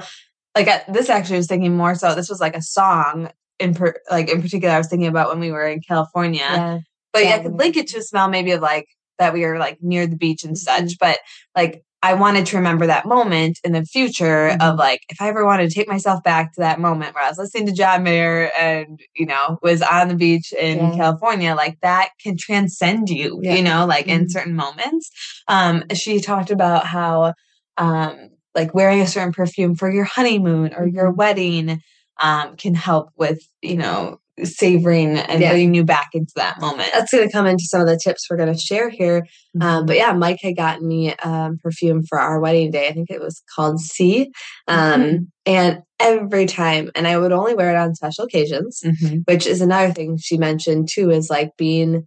like 0.56 0.86
this 0.88 1.10
actually 1.10 1.38
was 1.38 1.48
thinking 1.48 1.76
more 1.76 1.96
so 1.96 2.16
this 2.16 2.30
was 2.30 2.40
like 2.40 2.56
a 2.56 2.62
song 2.62 3.30
in 3.60 3.74
per, 3.74 3.96
like 4.10 4.30
in 4.30 4.42
particular 4.42 4.74
I 4.74 4.78
was 4.78 4.88
thinking 4.88 5.08
about 5.08 5.30
when 5.30 5.40
we 5.40 5.52
were 5.52 5.68
in 5.68 5.82
California. 5.82 6.42
Yeah. 6.42 6.80
But 7.14 7.24
yeah, 7.24 7.36
I 7.36 7.40
could 7.40 7.54
link 7.54 7.78
it 7.78 7.88
to 7.88 8.00
a 8.00 8.02
smell 8.02 8.30
maybe 8.30 8.52
of 8.52 8.62
like 8.62 8.88
that 9.20 9.34
we 9.34 9.46
were 9.46 9.58
like 9.58 9.78
near 9.82 10.08
the 10.08 10.18
beach 10.18 10.44
and 10.44 10.56
mm-hmm. 10.56 10.86
such. 10.86 10.98
But 11.00 11.20
like 11.56 11.84
I 12.04 12.14
wanted 12.14 12.46
to 12.48 12.58
remember 12.58 12.86
that 12.86 13.06
moment 13.06 13.60
in 13.64 13.72
the 13.72 13.84
future 13.84 14.50
mm-hmm. 14.50 14.62
of 14.62 14.78
like 14.78 15.02
if 15.10 15.22
I 15.22 15.30
ever 15.30 15.46
wanted 15.46 15.70
to 15.70 15.76
take 15.76 15.88
myself 15.88 16.22
back 16.24 16.54
to 16.54 16.62
that 16.62 16.80
moment 16.80 17.16
where 17.16 17.24
I 17.24 17.30
was 17.30 17.38
listening 17.38 17.66
to 17.68 17.74
John 17.74 18.04
Mayer 18.04 18.52
and 18.58 19.00
you 19.16 19.26
know 19.26 19.58
was 19.62 19.82
on 19.82 20.10
the 20.10 20.16
beach 20.16 20.54
in 20.54 20.78
yeah. 20.78 20.96
California, 20.96 21.56
like 21.56 21.80
that 21.82 22.10
can 22.22 22.38
transcend 22.38 23.10
you, 23.10 23.40
yeah. 23.42 23.56
you 23.56 23.64
know, 23.64 23.86
like 23.86 24.06
mm-hmm. 24.06 24.24
in 24.24 24.30
certain 24.30 24.56
moments. 24.56 25.10
Um, 25.48 25.84
she 25.94 26.20
talked 26.20 26.52
about 26.52 26.86
how 26.86 27.34
um 27.78 28.30
like 28.56 28.74
wearing 28.74 29.02
a 29.02 29.08
certain 29.08 29.34
perfume 29.34 29.76
for 29.76 29.92
your 29.92 30.06
honeymoon 30.06 30.74
or 30.74 30.88
your 30.88 31.08
mm-hmm. 31.10 31.18
wedding 31.18 31.82
um, 32.20 32.56
can 32.56 32.74
help 32.74 33.10
with, 33.18 33.40
you 33.62 33.76
know, 33.76 34.20
savoring 34.44 35.18
and 35.18 35.42
yeah. 35.42 35.52
bringing 35.52 35.74
you 35.74 35.86
back 35.86 36.10
into 36.14 36.34
that 36.36 36.60
moment. 36.60 36.90
That's 36.94 37.12
going 37.12 37.26
to 37.26 37.32
come 37.32 37.48
into 37.48 37.64
some 37.64 37.80
of 37.80 37.88
the 37.88 38.00
tips 38.02 38.28
we're 38.30 38.36
going 38.38 38.54
to 38.54 38.60
share 38.60 38.90
here. 38.90 39.26
Um, 39.56 39.62
mm-hmm. 39.62 39.62
Um, 39.62 39.86
but 39.86 39.96
yeah, 39.96 40.12
Mike 40.14 40.40
had 40.42 40.58
gotten 40.58 40.88
me 40.88 41.14
um, 41.16 41.58
perfume 41.64 42.04
for 42.04 42.20
our 42.20 42.40
wedding 42.40 42.72
day. 42.72 42.88
I 42.88 42.92
think 42.92 43.10
it 43.10 43.22
was 43.22 43.42
called 43.56 43.80
C. 43.80 44.32
Um, 44.68 45.02
mm-hmm. 45.02 45.24
And 45.46 45.84
every 46.00 46.48
time, 46.48 46.92
and 46.96 47.08
I 47.08 47.18
would 47.18 47.32
only 47.32 47.56
wear 47.56 47.70
it 47.70 47.78
on 47.78 47.96
special 47.96 48.26
occasions, 48.26 48.82
mm-hmm. 48.84 49.20
which 49.26 49.48
is 49.48 49.62
another 49.62 49.94
thing 49.94 50.18
she 50.18 50.38
mentioned 50.38 50.90
too, 50.92 51.12
is 51.12 51.30
like 51.30 51.52
being 51.58 52.06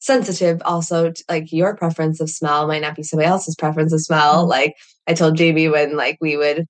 sensitive 0.00 0.60
also 0.64 1.12
to, 1.12 1.24
like 1.28 1.52
your 1.52 1.76
preference 1.76 2.20
of 2.20 2.28
smell 2.28 2.66
might 2.66 2.82
not 2.82 2.96
be 2.96 3.02
somebody 3.02 3.28
else's 3.28 3.54
preference 3.54 3.92
of 3.92 4.00
smell. 4.00 4.40
Mm-hmm. 4.42 4.50
Like 4.50 4.74
I 5.10 5.14
told 5.14 5.36
JB 5.36 5.72
when 5.72 5.96
like 5.96 6.18
we 6.20 6.36
would 6.36 6.66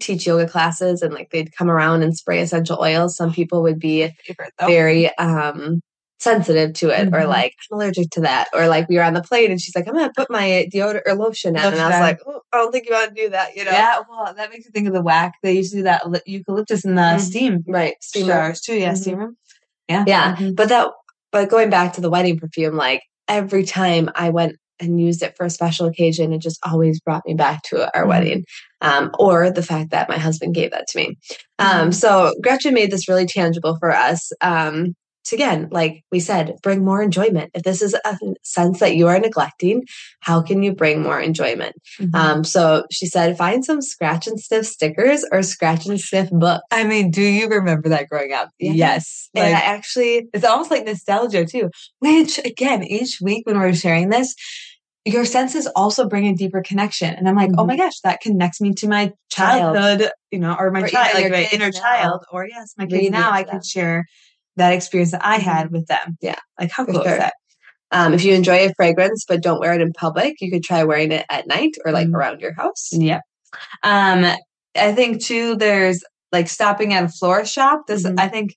teach 0.00 0.26
yoga 0.26 0.48
classes 0.48 1.00
and 1.00 1.14
like 1.14 1.30
they'd 1.30 1.52
come 1.52 1.70
around 1.70 2.02
and 2.02 2.16
spray 2.16 2.40
essential 2.40 2.78
oils, 2.80 3.16
some 3.16 3.32
people 3.32 3.62
would 3.62 3.78
be 3.78 4.10
very 4.66 5.16
um 5.16 5.80
sensitive 6.18 6.74
to 6.74 6.90
it 6.90 7.06
mm-hmm. 7.06 7.14
or 7.14 7.26
like 7.26 7.54
I'm 7.70 7.76
allergic 7.76 8.10
to 8.10 8.22
that 8.22 8.48
or 8.52 8.66
like 8.66 8.88
we 8.88 8.96
were 8.96 9.04
on 9.04 9.14
the 9.14 9.22
plane 9.22 9.50
and 9.52 9.60
she's 9.60 9.74
like 9.74 9.88
I'm 9.88 9.94
gonna 9.94 10.12
put 10.14 10.28
my 10.28 10.68
deodorant 10.74 11.02
or 11.06 11.14
lotion 11.14 11.56
in 11.56 11.62
and 11.62 11.80
I 11.80 11.88
was 11.88 12.00
like 12.00 12.18
oh, 12.26 12.42
I 12.52 12.58
don't 12.58 12.72
think 12.72 12.86
you 12.86 12.92
want 12.92 13.16
to 13.16 13.22
do 13.22 13.30
that 13.30 13.56
you 13.56 13.64
know 13.64 13.70
yeah 13.70 14.00
well 14.06 14.34
that 14.34 14.50
makes 14.50 14.66
me 14.66 14.70
think 14.70 14.86
of 14.86 14.92
the 14.92 15.00
whack 15.00 15.36
they 15.42 15.54
used 15.54 15.70
to 15.70 15.78
do 15.78 15.82
that 15.84 16.02
eucalyptus 16.26 16.84
in 16.84 16.94
the 16.94 17.00
mm-hmm. 17.00 17.20
steam 17.20 17.64
right 17.66 17.94
steam 18.02 18.26
showers 18.26 18.60
too 18.60 18.74
yeah 18.74 18.88
mm-hmm. 18.88 18.96
steamer 18.96 19.30
yeah 19.88 20.04
yeah 20.06 20.36
mm-hmm. 20.36 20.52
but 20.52 20.68
that 20.68 20.90
but 21.32 21.48
going 21.48 21.70
back 21.70 21.94
to 21.94 22.02
the 22.02 22.10
wedding 22.10 22.38
perfume 22.38 22.76
like 22.76 23.00
every 23.26 23.64
time 23.64 24.10
I 24.14 24.28
went 24.28 24.56
and 24.80 25.00
used 25.00 25.22
it 25.22 25.36
for 25.36 25.44
a 25.44 25.50
special 25.50 25.86
occasion, 25.86 26.32
it 26.32 26.38
just 26.38 26.58
always 26.64 27.00
brought 27.00 27.26
me 27.26 27.34
back 27.34 27.62
to 27.64 27.84
our 27.94 28.02
mm-hmm. 28.02 28.08
wedding. 28.08 28.44
Um, 28.82 29.10
or 29.18 29.50
the 29.50 29.62
fact 29.62 29.90
that 29.90 30.08
my 30.08 30.16
husband 30.16 30.54
gave 30.54 30.70
that 30.70 30.86
to 30.88 30.98
me. 30.98 31.18
Um, 31.58 31.68
mm-hmm. 31.68 31.90
so 31.90 32.34
Gretchen 32.42 32.72
made 32.72 32.90
this 32.90 33.08
really 33.08 33.26
tangible 33.26 33.76
for 33.78 33.92
us. 33.92 34.32
Um, 34.40 34.94
to 35.26 35.36
again, 35.36 35.68
like 35.70 36.04
we 36.10 36.20
said, 36.20 36.56
bring 36.62 36.84
more 36.84 37.02
enjoyment. 37.02 37.50
If 37.54 37.62
this 37.62 37.82
is 37.82 37.94
a 37.94 38.18
sense 38.42 38.80
that 38.80 38.96
you 38.96 39.06
are 39.08 39.18
neglecting, 39.18 39.84
how 40.20 40.42
can 40.42 40.62
you 40.62 40.72
bring 40.72 41.02
more 41.02 41.20
enjoyment? 41.20 41.76
Mm-hmm. 41.98 42.14
Um, 42.14 42.44
so 42.44 42.84
she 42.90 43.06
said, 43.06 43.36
find 43.36 43.64
some 43.64 43.82
scratch 43.82 44.26
and 44.26 44.40
sniff 44.40 44.66
stickers 44.66 45.24
or 45.30 45.42
scratch 45.42 45.86
and 45.86 46.00
sniff 46.00 46.30
books. 46.30 46.64
I 46.70 46.84
mean, 46.84 47.10
do 47.10 47.22
you 47.22 47.48
remember 47.48 47.90
that 47.90 48.08
growing 48.08 48.32
up? 48.32 48.50
Yeah. 48.58 48.72
Yes. 48.72 49.28
Like, 49.34 49.44
and 49.44 49.56
I 49.56 49.60
actually, 49.60 50.28
it's 50.32 50.44
almost 50.44 50.70
like 50.70 50.84
nostalgia 50.84 51.44
too, 51.44 51.70
which 52.00 52.38
again, 52.38 52.82
each 52.82 53.18
week 53.20 53.46
when 53.46 53.58
we're 53.58 53.74
sharing 53.74 54.08
this, 54.08 54.34
your 55.04 55.24
senses 55.24 55.66
also 55.74 56.08
bring 56.08 56.26
a 56.26 56.34
deeper 56.34 56.62
connection. 56.62 57.14
And 57.14 57.28
I'm 57.28 57.34
like, 57.34 57.50
mm-hmm. 57.50 57.60
oh 57.60 57.64
my 57.64 57.74
mm-hmm. 57.74 57.82
gosh, 57.82 58.00
that 58.00 58.20
connects 58.20 58.60
me 58.60 58.74
to 58.74 58.88
my 58.88 59.12
childhood, 59.30 60.00
child. 60.00 60.12
you 60.30 60.38
know, 60.38 60.54
or 60.58 60.70
my 60.70 60.82
or 60.82 60.88
child, 60.88 61.14
like 61.14 61.30
my 61.30 61.48
inner 61.52 61.70
now. 61.70 61.80
child, 61.80 62.24
or 62.30 62.46
yes, 62.46 62.74
my 62.76 62.86
kids 62.86 63.10
now 63.10 63.30
I 63.30 63.44
can 63.44 63.62
share 63.62 64.06
that 64.56 64.72
experience 64.72 65.12
that 65.12 65.24
I 65.24 65.38
had 65.38 65.66
mm-hmm. 65.66 65.76
with 65.76 65.86
them. 65.86 66.18
Yeah. 66.20 66.38
Like 66.58 66.70
how 66.70 66.84
cool 66.84 67.02
sure. 67.02 67.12
is 67.12 67.18
that? 67.18 67.34
Um, 67.92 68.14
if 68.14 68.24
you 68.24 68.34
enjoy 68.34 68.66
a 68.66 68.74
fragrance 68.74 69.24
but 69.26 69.42
don't 69.42 69.58
wear 69.58 69.74
it 69.74 69.80
in 69.80 69.92
public, 69.92 70.36
you 70.40 70.50
could 70.50 70.62
try 70.62 70.84
wearing 70.84 71.12
it 71.12 71.26
at 71.28 71.48
night 71.48 71.72
or 71.84 71.90
like 71.90 72.06
mm. 72.06 72.14
around 72.14 72.40
your 72.40 72.52
house. 72.52 72.90
Yep. 72.92 73.22
Um, 73.82 74.26
I 74.76 74.92
think 74.92 75.22
too, 75.22 75.56
there's 75.56 76.04
like 76.30 76.48
stopping 76.48 76.94
at 76.94 77.02
a 77.02 77.08
florist 77.08 77.52
shop. 77.52 77.88
This, 77.88 78.04
mm-hmm. 78.04 78.20
I 78.20 78.28
think, 78.28 78.54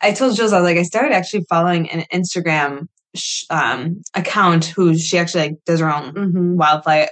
I 0.00 0.12
told 0.12 0.34
Jules, 0.34 0.52
I 0.52 0.58
was 0.58 0.64
like, 0.64 0.78
I 0.78 0.82
started 0.82 1.12
actually 1.12 1.44
following 1.48 1.88
an 1.90 2.04
Instagram 2.12 2.88
um, 3.50 4.02
account 4.14 4.66
who 4.66 4.96
she 4.96 5.18
actually 5.18 5.48
like 5.48 5.64
does 5.66 5.80
her 5.80 5.92
own 5.92 6.12
mm-hmm. 6.12 6.56
wildflower 6.56 7.08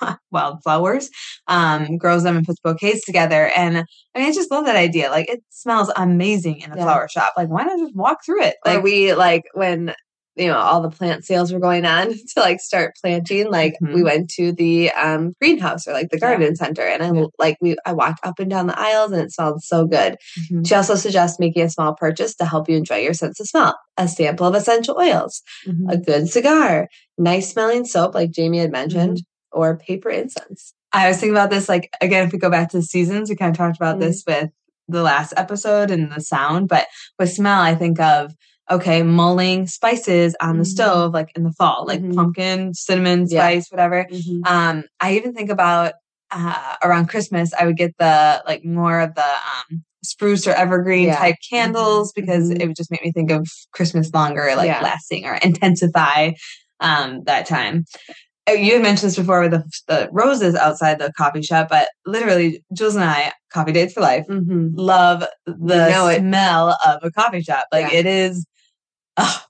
wildflowers, 0.30 1.08
um, 1.46 1.96
grows 1.96 2.22
them 2.22 2.36
and 2.36 2.46
puts 2.46 2.60
bouquets 2.60 3.04
together. 3.04 3.50
And 3.56 3.78
I 3.78 4.18
mean, 4.18 4.28
I 4.28 4.32
just 4.32 4.50
love 4.50 4.66
that 4.66 4.76
idea. 4.76 5.10
Like 5.10 5.28
it 5.28 5.42
smells 5.50 5.90
amazing 5.96 6.60
in 6.60 6.72
a 6.72 6.76
yeah. 6.76 6.84
flower 6.84 7.08
shop. 7.08 7.32
Like 7.36 7.48
why 7.48 7.62
not 7.62 7.78
just 7.78 7.94
walk 7.94 8.24
through 8.24 8.42
it? 8.42 8.56
Like 8.64 8.78
or 8.78 8.82
we 8.82 9.14
like 9.14 9.44
when 9.54 9.94
you 10.36 10.46
know 10.48 10.56
all 10.56 10.80
the 10.80 10.90
plant 10.90 11.24
sales 11.24 11.52
were 11.52 11.58
going 11.58 11.84
on 11.84 12.08
to 12.34 12.40
like 12.40 12.60
start 12.60 12.94
planting 13.00 13.50
like 13.50 13.74
mm-hmm. 13.82 13.94
we 13.94 14.02
went 14.02 14.28
to 14.30 14.52
the 14.52 14.90
um 14.92 15.32
greenhouse 15.40 15.86
or 15.86 15.92
like 15.92 16.10
the 16.10 16.18
garden 16.18 16.48
yeah. 16.48 16.64
center 16.64 16.82
and 16.82 17.02
i 17.02 17.24
like 17.38 17.56
we 17.60 17.76
i 17.86 17.92
walked 17.92 18.24
up 18.24 18.38
and 18.38 18.50
down 18.50 18.66
the 18.66 18.78
aisles 18.78 19.12
and 19.12 19.22
it 19.22 19.32
smelled 19.32 19.62
so 19.62 19.86
good 19.86 20.16
mm-hmm. 20.38 20.62
she 20.64 20.74
also 20.74 20.94
suggests 20.94 21.38
making 21.38 21.62
a 21.62 21.70
small 21.70 21.94
purchase 21.94 22.34
to 22.34 22.44
help 22.44 22.68
you 22.68 22.76
enjoy 22.76 22.96
your 22.96 23.14
sense 23.14 23.40
of 23.40 23.46
smell 23.46 23.78
a 23.96 24.06
sample 24.06 24.46
of 24.46 24.54
essential 24.54 24.96
oils 24.98 25.42
mm-hmm. 25.66 25.88
a 25.88 25.96
good 25.96 26.28
cigar 26.28 26.88
nice 27.18 27.50
smelling 27.50 27.84
soap 27.84 28.14
like 28.14 28.30
jamie 28.30 28.58
had 28.58 28.70
mentioned 28.70 29.20
or 29.56 29.76
paper 29.76 30.10
incense. 30.10 30.74
I 30.92 31.08
was 31.08 31.18
thinking 31.18 31.34
about 31.34 31.50
this, 31.50 31.68
like, 31.68 31.90
again, 32.00 32.26
if 32.26 32.32
we 32.32 32.38
go 32.38 32.50
back 32.50 32.70
to 32.70 32.78
the 32.78 32.82
seasons, 32.82 33.28
we 33.28 33.36
kind 33.36 33.50
of 33.50 33.56
talked 33.56 33.76
about 33.76 33.96
mm-hmm. 33.96 34.06
this 34.06 34.22
with 34.26 34.50
the 34.88 35.02
last 35.02 35.34
episode 35.36 35.90
and 35.90 36.12
the 36.12 36.20
sound, 36.20 36.68
but 36.68 36.86
with 37.18 37.32
smell, 37.32 37.60
I 37.60 37.74
think 37.74 37.98
of, 37.98 38.32
okay, 38.70 39.02
mulling 39.02 39.66
spices 39.66 40.34
on 40.40 40.58
the 40.58 40.64
mm-hmm. 40.64 40.70
stove, 40.70 41.14
like 41.14 41.30
in 41.36 41.44
the 41.44 41.52
fall, 41.52 41.84
like 41.86 42.00
mm-hmm. 42.00 42.14
pumpkin, 42.14 42.74
cinnamon, 42.74 43.26
spice, 43.26 43.68
yeah. 43.70 43.76
whatever. 43.76 44.06
Mm-hmm. 44.10 44.44
Um, 44.46 44.84
I 45.00 45.16
even 45.16 45.34
think 45.34 45.50
about 45.50 45.94
uh, 46.30 46.74
around 46.82 47.08
Christmas, 47.08 47.52
I 47.54 47.66
would 47.66 47.76
get 47.76 47.96
the, 47.98 48.42
like, 48.46 48.64
more 48.64 49.00
of 49.00 49.14
the, 49.14 49.22
um, 49.22 49.84
spruce 50.06 50.46
or 50.46 50.52
evergreen 50.52 51.08
yeah. 51.08 51.18
type 51.18 51.36
candles 51.48 52.12
because 52.12 52.48
mm-hmm. 52.48 52.60
it 52.60 52.66
would 52.66 52.76
just 52.76 52.90
make 52.90 53.04
me 53.04 53.12
think 53.12 53.30
of 53.30 53.46
Christmas 53.72 54.12
longer, 54.14 54.52
like 54.56 54.68
yeah. 54.68 54.80
lasting 54.80 55.26
or 55.26 55.34
intensify 55.34 56.32
um, 56.80 57.22
that 57.24 57.46
time. 57.46 57.84
Uh, 58.48 58.52
you 58.52 58.74
had 58.74 58.82
mentioned 58.82 59.10
this 59.10 59.16
before 59.16 59.40
with 59.40 59.50
the, 59.50 59.64
the, 59.88 60.08
roses 60.12 60.54
outside 60.54 60.98
the 60.98 61.12
coffee 61.16 61.42
shop, 61.42 61.68
but 61.68 61.88
literally, 62.04 62.64
Jules 62.72 62.94
and 62.94 63.04
I, 63.04 63.32
coffee 63.52 63.72
dates 63.72 63.92
for 63.92 64.00
life, 64.00 64.26
mm-hmm. 64.28 64.68
love 64.74 65.24
the 65.46 66.18
smell 66.18 66.76
of 66.86 67.00
a 67.02 67.10
coffee 67.10 67.42
shop. 67.42 67.66
Like 67.72 67.92
it 67.92 68.06
is, 68.06 68.46
oh, 69.16 69.42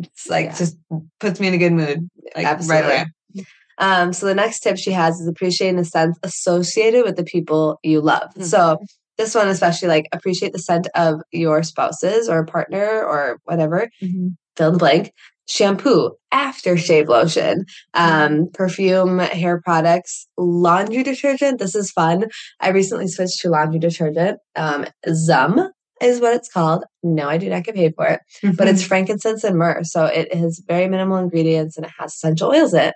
it's 0.00 0.28
like 0.28 0.46
yeah. 0.46 0.56
just 0.56 0.76
puts 1.20 1.40
me 1.40 1.48
in 1.48 1.54
a 1.54 1.58
good 1.58 1.72
mood. 1.72 2.08
Like 2.34 2.46
Absolutely. 2.46 2.86
right 2.86 3.06
away. 3.36 3.44
Um, 3.78 4.12
so 4.12 4.26
the 4.26 4.34
next 4.34 4.60
tip 4.60 4.78
she 4.78 4.92
has 4.92 5.20
is 5.20 5.28
appreciating 5.28 5.76
the 5.76 5.84
scent 5.84 6.16
associated 6.22 7.04
with 7.04 7.16
the 7.16 7.24
people 7.24 7.78
you 7.82 8.00
love. 8.00 8.30
Mm-hmm. 8.30 8.44
So 8.44 8.78
this 9.18 9.34
one 9.34 9.48
especially 9.48 9.88
like 9.88 10.08
appreciate 10.12 10.52
the 10.52 10.58
scent 10.58 10.88
of 10.94 11.20
your 11.30 11.62
spouses 11.62 12.28
or 12.28 12.44
partner 12.44 13.02
or 13.02 13.38
whatever. 13.44 13.90
Mm-hmm. 14.02 14.28
Fill 14.56 14.68
in 14.68 14.72
the 14.74 14.78
blank 14.78 15.12
shampoo, 15.48 16.10
aftershave 16.32 17.08
lotion, 17.08 17.64
um, 17.94 18.10
mm-hmm. 18.10 18.44
perfume, 18.52 19.18
hair 19.18 19.60
products, 19.60 20.26
laundry 20.36 21.02
detergent. 21.02 21.58
This 21.58 21.74
is 21.74 21.90
fun. 21.90 22.24
I 22.60 22.70
recently 22.70 23.08
switched 23.08 23.40
to 23.40 23.50
laundry 23.50 23.78
detergent. 23.78 24.38
Um, 24.56 24.86
Zum 25.12 25.70
is 26.00 26.20
what 26.20 26.34
it's 26.34 26.48
called. 26.48 26.84
No, 27.02 27.28
I 27.28 27.38
do 27.38 27.48
not 27.48 27.64
get 27.64 27.74
paid 27.74 27.94
for 27.94 28.06
it, 28.06 28.20
mm-hmm. 28.42 28.56
but 28.56 28.68
it's 28.68 28.80
mm-hmm. 28.80 28.88
frankincense 28.88 29.44
and 29.44 29.56
myrrh. 29.56 29.82
So 29.84 30.06
it 30.06 30.34
has 30.34 30.62
very 30.66 30.88
minimal 30.88 31.16
ingredients 31.18 31.76
and 31.76 31.86
it 31.86 31.92
has 31.98 32.14
essential 32.14 32.50
oils 32.50 32.74
in 32.74 32.80
it. 32.80 32.94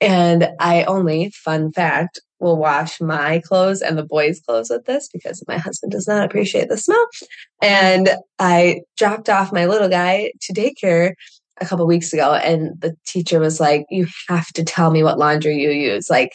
And 0.00 0.48
I 0.60 0.84
only, 0.84 1.30
fun 1.30 1.72
fact, 1.72 2.20
will 2.40 2.56
wash 2.56 3.00
my 3.00 3.40
clothes 3.44 3.82
and 3.82 3.98
the 3.98 4.04
boys' 4.04 4.40
clothes 4.40 4.70
with 4.70 4.84
this 4.84 5.08
because 5.12 5.42
my 5.48 5.58
husband 5.58 5.90
does 5.90 6.06
not 6.06 6.24
appreciate 6.24 6.68
the 6.68 6.76
smell. 6.76 7.04
And 7.60 8.10
I 8.38 8.82
dropped 8.96 9.28
off 9.28 9.52
my 9.52 9.66
little 9.66 9.88
guy 9.88 10.30
to 10.42 10.52
daycare 10.52 11.14
a 11.60 11.66
couple 11.66 11.86
weeks 11.86 12.12
ago 12.12 12.34
and 12.34 12.80
the 12.80 12.96
teacher 13.04 13.40
was 13.40 13.58
like 13.58 13.84
you 13.90 14.06
have 14.28 14.46
to 14.52 14.62
tell 14.62 14.92
me 14.92 15.02
what 15.02 15.18
laundry 15.18 15.56
you 15.56 15.70
use 15.70 16.08
like 16.08 16.30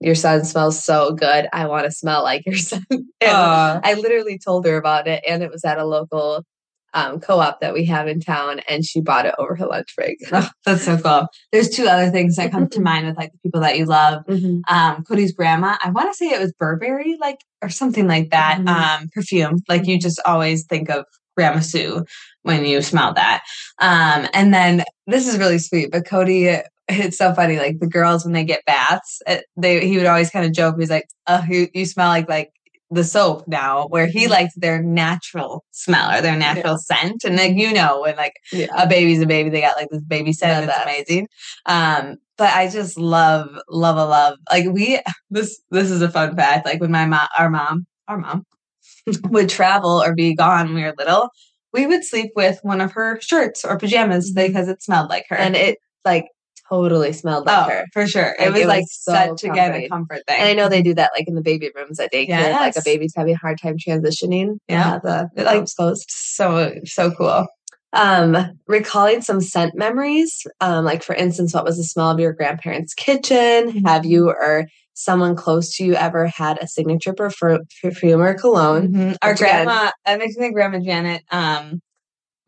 your 0.00 0.14
son 0.14 0.44
smells 0.44 0.82
so 0.82 1.12
good. 1.12 1.48
I 1.52 1.66
want 1.66 1.84
to 1.84 1.90
smell 1.90 2.22
like 2.22 2.44
your 2.46 2.56
son. 2.56 2.84
And 2.90 3.04
i 3.22 3.94
literally 3.94 4.38
told 4.38 4.66
her 4.66 4.76
about 4.76 5.06
it 5.06 5.22
and 5.26 5.42
it 5.42 5.50
was 5.50 5.64
at 5.64 5.78
a 5.78 5.84
local 5.84 6.44
um, 6.92 7.20
co-op 7.20 7.60
that 7.60 7.72
we 7.72 7.84
have 7.84 8.08
in 8.08 8.18
town 8.18 8.60
and 8.68 8.84
she 8.84 9.00
bought 9.00 9.26
it 9.26 9.34
over 9.38 9.54
her 9.54 9.66
lunch 9.66 9.94
break. 9.96 10.18
Oh, 10.32 10.48
that's 10.66 10.84
so 10.84 10.98
cool. 10.98 11.28
There's 11.52 11.68
two 11.68 11.86
other 11.86 12.10
things 12.10 12.36
that 12.36 12.50
come 12.50 12.68
to 12.70 12.80
mind 12.90 13.06
with 13.06 13.16
like 13.16 13.30
the 13.32 13.38
people 13.38 13.60
that 13.60 13.78
you 13.78 13.84
love. 13.84 14.24
Mm-hmm. 14.26 14.74
um, 14.74 15.04
cody's 15.04 15.32
grandma 15.32 15.76
i 15.82 15.90
want 15.90 16.10
to 16.10 16.16
say 16.16 16.30
it 16.30 16.40
was 16.40 16.52
burberry 16.52 17.16
like 17.20 17.38
or 17.62 17.68
something 17.68 18.06
like 18.06 18.30
that 18.30 18.58
mm-hmm. 18.58 18.68
um, 19.02 19.08
perfume. 19.14 19.58
Like 19.68 19.86
you 19.86 19.98
just 19.98 20.20
always 20.24 20.64
think 20.64 20.90
of 20.90 21.04
grandma 21.36 21.60
sue 21.60 22.04
when 22.42 22.64
you 22.64 22.82
smell 22.82 23.14
that. 23.14 23.42
Um, 23.80 24.28
and 24.32 24.52
then 24.52 24.84
this 25.06 25.28
is 25.28 25.38
really 25.38 25.58
sweet, 25.58 25.90
but 25.90 26.06
Cody, 26.06 26.56
it's 26.90 27.18
so 27.18 27.34
funny. 27.34 27.58
Like 27.58 27.78
the 27.80 27.86
girls, 27.86 28.24
when 28.24 28.32
they 28.32 28.44
get 28.44 28.64
baths, 28.64 29.22
they, 29.56 29.86
he 29.86 29.96
would 29.96 30.06
always 30.06 30.30
kind 30.30 30.46
of 30.46 30.52
joke. 30.52 30.76
He's 30.78 30.90
like, 30.90 31.08
oh, 31.26 31.42
you, 31.48 31.68
you 31.74 31.86
smell 31.86 32.08
like, 32.08 32.28
like 32.28 32.52
the 32.90 33.04
soap 33.04 33.46
now 33.46 33.86
where 33.86 34.06
he 34.06 34.26
mm-hmm. 34.26 34.46
their 34.56 34.82
natural 34.82 35.64
smell 35.70 36.18
or 36.18 36.20
their 36.20 36.36
natural 36.36 36.74
yeah. 36.74 36.96
scent. 36.96 37.24
And 37.24 37.36
like, 37.36 37.54
you 37.54 37.72
know, 37.72 38.00
when 38.00 38.16
like 38.16 38.34
yeah. 38.52 38.66
a 38.76 38.86
baby's 38.86 39.22
a 39.22 39.26
baby, 39.26 39.50
they 39.50 39.60
got 39.60 39.76
like 39.76 39.88
this 39.90 40.02
baby 40.02 40.32
scent. 40.32 40.68
It's 40.68 40.78
amazing. 40.82 41.28
Um, 41.66 42.16
but 42.36 42.52
I 42.52 42.68
just 42.68 42.98
love, 42.98 43.48
love, 43.68 43.96
a 43.96 44.04
love. 44.04 44.38
Like 44.50 44.66
we, 44.66 45.00
this, 45.30 45.60
this 45.70 45.90
is 45.90 46.02
a 46.02 46.10
fun 46.10 46.36
fact. 46.36 46.66
Like 46.66 46.80
when 46.80 46.90
my 46.90 47.06
mom, 47.06 47.28
our 47.38 47.50
mom, 47.50 47.86
our 48.08 48.18
mom 48.18 48.44
would 49.24 49.48
travel 49.48 50.02
or 50.02 50.14
be 50.14 50.34
gone 50.34 50.66
when 50.66 50.74
we 50.74 50.82
were 50.82 50.94
little, 50.98 51.30
we 51.72 51.86
would 51.86 52.04
sleep 52.04 52.32
with 52.34 52.58
one 52.62 52.80
of 52.80 52.92
her 52.92 53.20
shirts 53.20 53.64
or 53.64 53.78
pajamas 53.78 54.32
mm-hmm. 54.32 54.48
because 54.48 54.68
it 54.68 54.82
smelled 54.82 55.08
like 55.08 55.26
her. 55.28 55.36
And 55.36 55.54
it 55.54 55.78
like 56.04 56.26
totally 56.70 57.12
smelled 57.12 57.46
like 57.46 57.66
oh, 57.66 57.70
her. 57.70 57.84
For 57.92 58.06
sure. 58.06 58.34
Like, 58.38 58.48
it 58.48 58.52
was 58.52 58.62
it 58.62 58.68
like 58.68 58.82
was 58.82 59.02
such 59.02 59.44
again 59.44 59.74
a 59.74 59.88
comfort 59.88 60.22
thing. 60.26 60.38
And 60.38 60.48
I 60.48 60.54
know 60.54 60.68
they 60.68 60.82
do 60.82 60.94
that 60.94 61.10
like 61.16 61.28
in 61.28 61.34
the 61.34 61.42
baby 61.42 61.70
rooms 61.74 61.98
at 62.00 62.12
daycare. 62.12 62.28
Yes. 62.28 62.76
Like 62.76 62.76
a 62.76 62.84
baby's 62.84 63.12
having 63.16 63.34
a 63.34 63.38
hard 63.38 63.60
time 63.60 63.76
transitioning. 63.76 64.58
Yeah. 64.68 64.98
The, 65.02 65.28
the 65.34 65.44
like 65.44 65.66
closed. 65.74 66.06
So 66.08 66.74
so 66.84 67.10
cool. 67.12 67.46
Um, 67.92 68.36
recalling 68.68 69.20
some 69.20 69.40
scent 69.40 69.74
memories. 69.74 70.46
Um, 70.60 70.84
like 70.84 71.02
for 71.02 71.14
instance, 71.14 71.52
what 71.52 71.64
was 71.64 71.76
the 71.76 71.84
smell 71.84 72.10
of 72.10 72.20
your 72.20 72.32
grandparents' 72.32 72.94
kitchen? 72.94 73.84
Have 73.84 74.06
you 74.06 74.28
or 74.28 74.68
someone 75.00 75.34
close 75.34 75.76
to 75.76 75.84
you 75.84 75.94
ever 75.94 76.26
had 76.26 76.58
a 76.62 76.68
signature 76.68 77.14
perfume 77.14 78.20
or 78.20 78.34
cologne. 78.34 78.88
Mm-hmm. 78.88 79.12
Our 79.22 79.34
grandma, 79.34 79.90
I 80.04 80.16
makes 80.16 80.36
me 80.36 80.42
think 80.42 80.54
grandma 80.54 80.78
Janet, 80.80 81.22
um, 81.30 81.80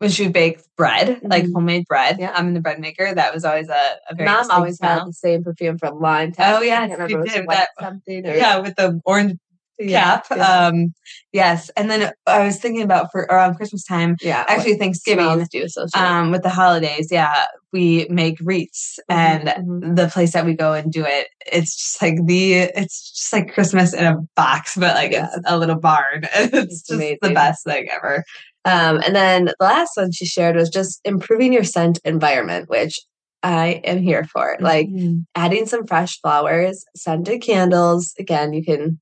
when 0.03 0.11
she 0.11 0.23
would 0.23 0.33
bake 0.33 0.59
bread, 0.75 1.07
mm-hmm. 1.07 1.27
like 1.27 1.45
homemade 1.51 1.85
bread. 1.87 2.17
Yeah. 2.19 2.33
I'm 2.35 2.49
in 2.49 2.53
the 2.53 2.59
bread 2.59 2.79
maker. 2.79 3.15
That 3.15 3.33
was 3.33 3.45
always 3.45 3.69
a, 3.69 3.95
a 4.09 4.15
very 4.15 4.29
Mom 4.29 4.51
always 4.51 4.77
smell. 4.77 4.99
had 4.99 5.07
the 5.07 5.13
same 5.13 5.43
perfume 5.43 5.77
from 5.77 5.99
Lime. 5.99 6.33
Oh 6.37 6.61
yeah, 6.61 6.85
did 6.87 6.99
that 6.99 7.69
something. 7.79 8.27
Or, 8.27 8.35
yeah, 8.35 8.59
with 8.59 8.75
the 8.75 9.01
orange 9.05 9.39
cap. 9.79 10.25
Yeah. 10.29 10.43
Um, 10.43 10.93
yes. 11.31 11.69
And 11.75 11.89
then 11.89 12.11
I 12.27 12.45
was 12.45 12.59
thinking 12.59 12.83
about 12.83 13.11
for 13.11 13.21
around 13.21 13.55
Christmas 13.55 13.83
time. 13.83 14.17
Yeah. 14.21 14.45
Actually, 14.47 14.75
Thanksgiving. 14.75 15.45
Do 15.51 15.67
um, 15.95 16.31
with 16.31 16.43
the 16.43 16.49
holidays. 16.49 17.09
Yeah. 17.11 17.45
We 17.71 18.05
make 18.09 18.37
wreaths 18.39 18.99
mm-hmm, 19.09 19.47
and 19.47 19.67
mm-hmm. 19.67 19.95
the 19.95 20.07
place 20.07 20.33
that 20.33 20.45
we 20.45 20.53
go 20.53 20.73
and 20.73 20.91
do 20.91 21.03
it, 21.07 21.29
it's 21.51 21.75
just 21.75 22.01
like 22.03 22.23
the, 22.25 22.53
it's 22.53 23.11
just 23.11 23.33
like 23.33 23.51
Christmas 23.51 23.95
in 23.95 24.05
a 24.05 24.17
box, 24.35 24.75
but 24.77 24.93
like 24.95 25.11
yeah. 25.11 25.29
it's 25.35 25.49
a 25.49 25.57
little 25.57 25.79
barn. 25.79 26.27
It's, 26.35 26.53
it's 26.53 26.79
just 26.81 26.91
amazing. 26.91 27.17
the 27.21 27.31
best 27.31 27.63
thing 27.63 27.87
ever. 27.91 28.23
Um, 28.65 29.01
and 29.05 29.15
then 29.15 29.45
the 29.45 29.55
last 29.59 29.91
one 29.95 30.11
she 30.11 30.25
shared 30.25 30.55
was 30.55 30.69
just 30.69 31.01
improving 31.03 31.51
your 31.51 31.63
scent 31.63 31.99
environment, 32.05 32.69
which 32.69 32.99
I 33.43 33.81
am 33.83 33.99
here 33.99 34.23
for. 34.23 34.57
Like 34.59 34.87
mm-hmm. 34.87 35.19
adding 35.35 35.65
some 35.65 35.85
fresh 35.85 36.19
flowers, 36.21 36.85
scented 36.95 37.41
candles. 37.41 38.13
Again, 38.17 38.53
you 38.53 38.63
can 38.63 38.99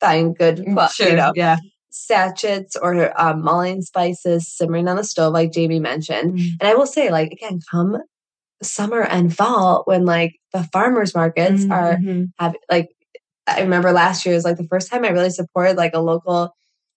find 0.00 0.36
good, 0.36 0.58
mm, 0.58 0.92
sure, 0.92 1.10
you 1.10 1.16
know, 1.16 1.32
yeah. 1.36 1.58
sachets 1.90 2.74
or 2.74 3.12
um, 3.20 3.42
mulling 3.42 3.82
spices 3.82 4.48
simmering 4.48 4.88
on 4.88 4.96
the 4.96 5.04
stove, 5.04 5.34
like 5.34 5.52
Jamie 5.52 5.78
mentioned. 5.78 6.32
Mm-hmm. 6.32 6.56
And 6.60 6.68
I 6.68 6.74
will 6.74 6.86
say, 6.86 7.10
like, 7.10 7.32
again, 7.32 7.60
come 7.70 7.98
summer 8.62 9.02
and 9.02 9.36
fall 9.36 9.82
when 9.86 10.04
like 10.04 10.36
the 10.52 10.62
farmers 10.72 11.14
markets 11.14 11.64
mm-hmm. 11.64 11.72
are 11.72 11.98
have 12.38 12.54
like 12.70 12.88
I 13.46 13.60
remember 13.60 13.92
last 13.92 14.24
year 14.24 14.34
was 14.34 14.44
like 14.44 14.56
the 14.56 14.68
first 14.68 14.90
time 14.90 15.04
I 15.04 15.08
really 15.08 15.30
supported 15.30 15.76
like 15.76 15.94
a 15.94 16.00
local 16.00 16.54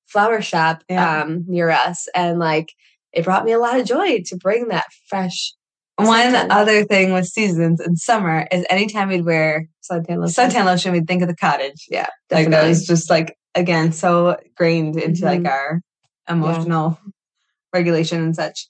flower 0.07 0.41
shop 0.41 0.83
yeah. 0.89 1.21
um 1.21 1.43
near 1.47 1.69
us 1.69 2.07
and 2.15 2.39
like 2.39 2.73
it 3.11 3.23
brought 3.23 3.45
me 3.45 3.51
a 3.51 3.59
lot 3.59 3.79
of 3.79 3.85
joy 3.85 4.21
to 4.25 4.35
bring 4.37 4.67
that 4.67 4.85
fresh 5.07 5.53
one 5.97 6.35
other 6.51 6.83
thing 6.83 7.13
with 7.13 7.25
seasons 7.25 7.79
in 7.79 7.95
summer 7.95 8.47
is 8.51 8.65
anytime 8.69 9.07
we'd 9.07 9.23
wear 9.23 9.69
suntan 9.89 10.17
lotion, 10.17 10.49
suntan 10.49 10.65
lotion, 10.65 10.91
we'd 10.91 11.07
think 11.07 11.21
of 11.21 11.29
the 11.29 11.35
cottage. 11.35 11.85
Yeah, 11.89 12.07
definitely. 12.29 12.51
like 12.51 12.61
that 12.61 12.67
was 12.67 12.85
just 12.85 13.09
like 13.09 13.37
again 13.53 13.93
so 13.93 14.37
grained 14.57 14.97
into 14.97 15.21
mm-hmm. 15.21 15.43
like 15.43 15.51
our 15.51 15.81
emotional 16.29 16.99
yeah. 17.01 17.11
regulation 17.73 18.21
and 18.21 18.35
such. 18.35 18.67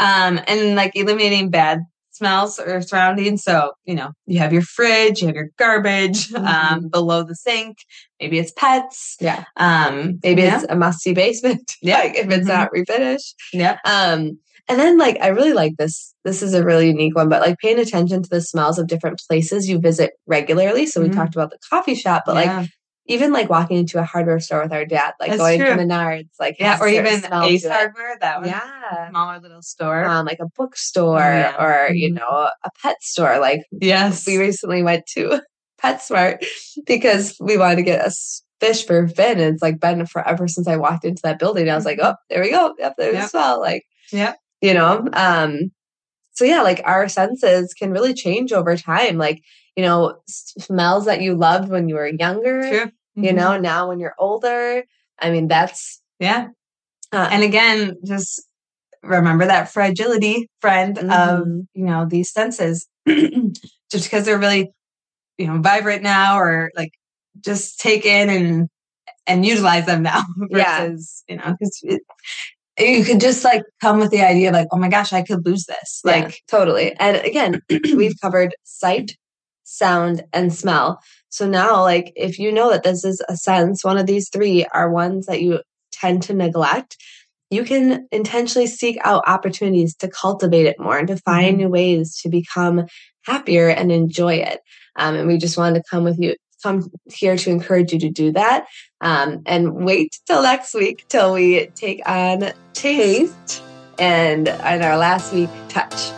Um, 0.00 0.40
and 0.46 0.74
like 0.74 0.92
eliminating 0.94 1.50
bad 1.50 1.80
smells 2.18 2.58
or 2.58 2.82
surroundings. 2.82 3.42
So, 3.42 3.72
you 3.84 3.94
know, 3.94 4.10
you 4.26 4.38
have 4.38 4.52
your 4.52 4.62
fridge, 4.62 5.20
you 5.20 5.28
have 5.28 5.36
your 5.36 5.50
garbage 5.58 6.32
um, 6.34 6.42
mm-hmm. 6.44 6.74
um, 6.74 6.88
below 6.88 7.22
the 7.22 7.34
sink. 7.34 7.78
Maybe 8.20 8.38
it's 8.38 8.52
pets. 8.52 9.16
Yeah. 9.20 9.44
Um, 9.56 10.18
maybe 10.22 10.42
yeah. 10.42 10.56
it's 10.56 10.66
a 10.68 10.76
musty 10.76 11.14
basement. 11.14 11.72
Yeah. 11.82 11.98
like 11.98 12.16
if 12.16 12.26
it's 12.26 12.48
mm-hmm. 12.48 12.48
not 12.48 12.72
refinished. 12.72 13.34
Yeah. 13.52 13.78
Um, 13.84 14.38
and 14.68 14.78
then 14.78 14.98
like 14.98 15.16
I 15.22 15.28
really 15.28 15.54
like 15.54 15.76
this. 15.78 16.14
This 16.24 16.42
is 16.42 16.52
a 16.52 16.64
really 16.64 16.88
unique 16.88 17.16
one, 17.16 17.28
but 17.28 17.40
like 17.40 17.58
paying 17.58 17.78
attention 17.78 18.22
to 18.22 18.28
the 18.28 18.42
smells 18.42 18.78
of 18.78 18.86
different 18.86 19.20
places 19.26 19.68
you 19.68 19.78
visit 19.78 20.12
regularly. 20.26 20.86
So 20.86 21.00
we 21.00 21.08
mm-hmm. 21.08 21.18
talked 21.18 21.34
about 21.34 21.50
the 21.50 21.58
coffee 21.70 21.94
shop, 21.94 22.24
but 22.26 22.36
yeah. 22.36 22.58
like 22.58 22.70
even 23.08 23.32
like 23.32 23.48
walking 23.48 23.78
into 23.78 23.98
a 23.98 24.04
hardware 24.04 24.38
store 24.38 24.62
with 24.62 24.72
our 24.72 24.84
dad, 24.84 25.14
like 25.18 25.30
That's 25.30 25.40
going 25.40 25.58
true. 25.58 25.68
to 25.68 25.76
Menards, 25.76 26.28
like 26.38 26.56
yeah, 26.60 26.78
or 26.78 26.88
even 26.88 27.24
Ace 27.42 27.66
Hardware, 27.66 28.18
that 28.20 28.40
was 28.40 28.50
yeah, 28.50 29.08
smaller 29.08 29.40
little 29.40 29.62
store, 29.62 30.04
um, 30.04 30.26
like 30.26 30.40
a 30.40 30.46
bookstore 30.56 31.18
yeah. 31.18 31.56
or 31.58 31.92
you 31.92 32.08
mm-hmm. 32.08 32.18
know 32.18 32.50
a 32.62 32.70
pet 32.82 33.02
store. 33.02 33.40
Like 33.40 33.62
yes, 33.72 34.26
we 34.26 34.36
recently 34.36 34.82
went 34.82 35.06
to 35.14 35.40
PetSmart 35.82 36.44
because 36.86 37.34
we 37.40 37.56
wanted 37.56 37.76
to 37.76 37.82
get 37.82 38.06
a 38.06 38.14
fish 38.60 38.86
for 38.86 39.08
Finn, 39.08 39.40
and 39.40 39.54
it's 39.54 39.62
like 39.62 39.80
been 39.80 40.04
forever 40.04 40.46
since 40.46 40.68
I 40.68 40.76
walked 40.76 41.06
into 41.06 41.22
that 41.24 41.38
building. 41.38 41.70
I 41.70 41.76
was 41.76 41.86
like, 41.86 41.98
mm-hmm. 41.98 42.10
oh, 42.10 42.16
there 42.28 42.42
we 42.42 42.50
go, 42.50 42.74
yep, 42.78 42.94
there's 42.98 43.14
yep. 43.14 43.30
smell, 43.30 43.58
like 43.58 43.84
yeah, 44.12 44.34
you 44.60 44.74
know, 44.74 45.08
um, 45.14 45.72
so 46.32 46.44
yeah, 46.44 46.60
like 46.60 46.82
our 46.84 47.08
senses 47.08 47.72
can 47.72 47.90
really 47.90 48.12
change 48.12 48.52
over 48.52 48.76
time, 48.76 49.16
like 49.16 49.42
you 49.76 49.82
know, 49.84 50.18
smells 50.26 51.06
that 51.06 51.22
you 51.22 51.36
loved 51.36 51.70
when 51.70 51.88
you 51.88 51.94
were 51.94 52.08
younger. 52.08 52.68
True 52.68 52.92
mm-hmm. 53.18 53.24
you 53.24 53.32
know, 53.32 53.58
now 53.58 53.88
when 53.88 54.00
you're 54.00 54.14
older. 54.18 54.84
I 55.18 55.30
mean, 55.30 55.48
that's. 55.48 56.00
Yeah. 56.20 56.48
Uh, 57.12 57.28
and 57.30 57.42
again, 57.42 57.96
just 58.04 58.42
remember 59.02 59.46
that 59.46 59.72
fragility, 59.72 60.50
friend, 60.60 60.96
mm-hmm. 60.96 61.10
of, 61.10 61.46
you 61.74 61.84
know, 61.84 62.06
these 62.06 62.32
senses. 62.32 62.86
just 63.06 64.04
because 64.04 64.24
they're 64.24 64.38
really, 64.38 64.70
you 65.38 65.46
know, 65.46 65.60
vibrant 65.60 66.02
now 66.02 66.38
or 66.38 66.70
like 66.76 66.92
just 67.44 67.80
take 67.80 68.04
in 68.04 68.28
and 68.28 68.68
and 69.26 69.44
utilize 69.44 69.86
them 69.86 70.02
now 70.02 70.22
versus 70.50 71.22
yeah. 71.28 71.34
you 71.34 71.40
know 71.40 71.54
because 71.58 72.00
you 72.78 73.04
could 73.04 73.20
just 73.20 73.44
like 73.44 73.62
come 73.80 73.98
with 73.98 74.10
the 74.10 74.22
idea 74.22 74.48
of 74.48 74.54
like 74.54 74.68
oh 74.72 74.78
my 74.78 74.88
gosh 74.88 75.12
i 75.12 75.22
could 75.22 75.44
lose 75.44 75.64
this 75.66 76.00
like 76.04 76.24
yeah, 76.24 76.34
totally 76.48 76.94
and 76.98 77.16
again 77.18 77.60
we've 77.94 78.18
covered 78.20 78.54
sight 78.64 79.16
sound 79.68 80.24
and 80.32 80.52
smell 80.52 81.00
so 81.30 81.46
now, 81.46 81.82
like, 81.82 82.12
if 82.16 82.38
you 82.38 82.50
know 82.50 82.70
that 82.70 82.82
this 82.82 83.04
is 83.04 83.22
a 83.28 83.36
sense, 83.36 83.84
one 83.84 83.98
of 83.98 84.06
these 84.06 84.28
three 84.30 84.64
are 84.66 84.90
ones 84.90 85.26
that 85.26 85.42
you 85.42 85.60
tend 85.92 86.22
to 86.24 86.34
neglect, 86.34 86.96
you 87.50 87.64
can 87.64 88.06
intentionally 88.12 88.66
seek 88.66 88.98
out 89.04 89.24
opportunities 89.26 89.94
to 89.96 90.08
cultivate 90.08 90.66
it 90.66 90.78
more 90.78 90.98
and 90.98 91.08
to 91.08 91.16
find 91.16 91.52
mm-hmm. 91.52 91.64
new 91.64 91.68
ways 91.68 92.16
to 92.22 92.28
become 92.28 92.86
happier 93.22 93.68
and 93.68 93.92
enjoy 93.92 94.34
it. 94.34 94.60
Um, 94.96 95.14
and 95.14 95.28
we 95.28 95.38
just 95.38 95.56
wanted 95.56 95.80
to 95.80 95.84
come 95.90 96.04
with 96.04 96.18
you, 96.18 96.34
come 96.62 96.90
here 97.06 97.36
to 97.36 97.50
encourage 97.50 97.92
you 97.92 97.98
to 98.00 98.10
do 98.10 98.32
that. 98.32 98.66
Um, 99.00 99.42
and 99.46 99.84
wait 99.84 100.18
till 100.26 100.42
next 100.42 100.74
week 100.74 101.04
till 101.08 101.34
we 101.34 101.66
take 101.74 102.02
on 102.08 102.52
taste 102.72 103.62
and 103.98 104.48
in 104.48 104.82
our 104.82 104.96
last 104.96 105.32
week, 105.32 105.50
touch. 105.68 106.17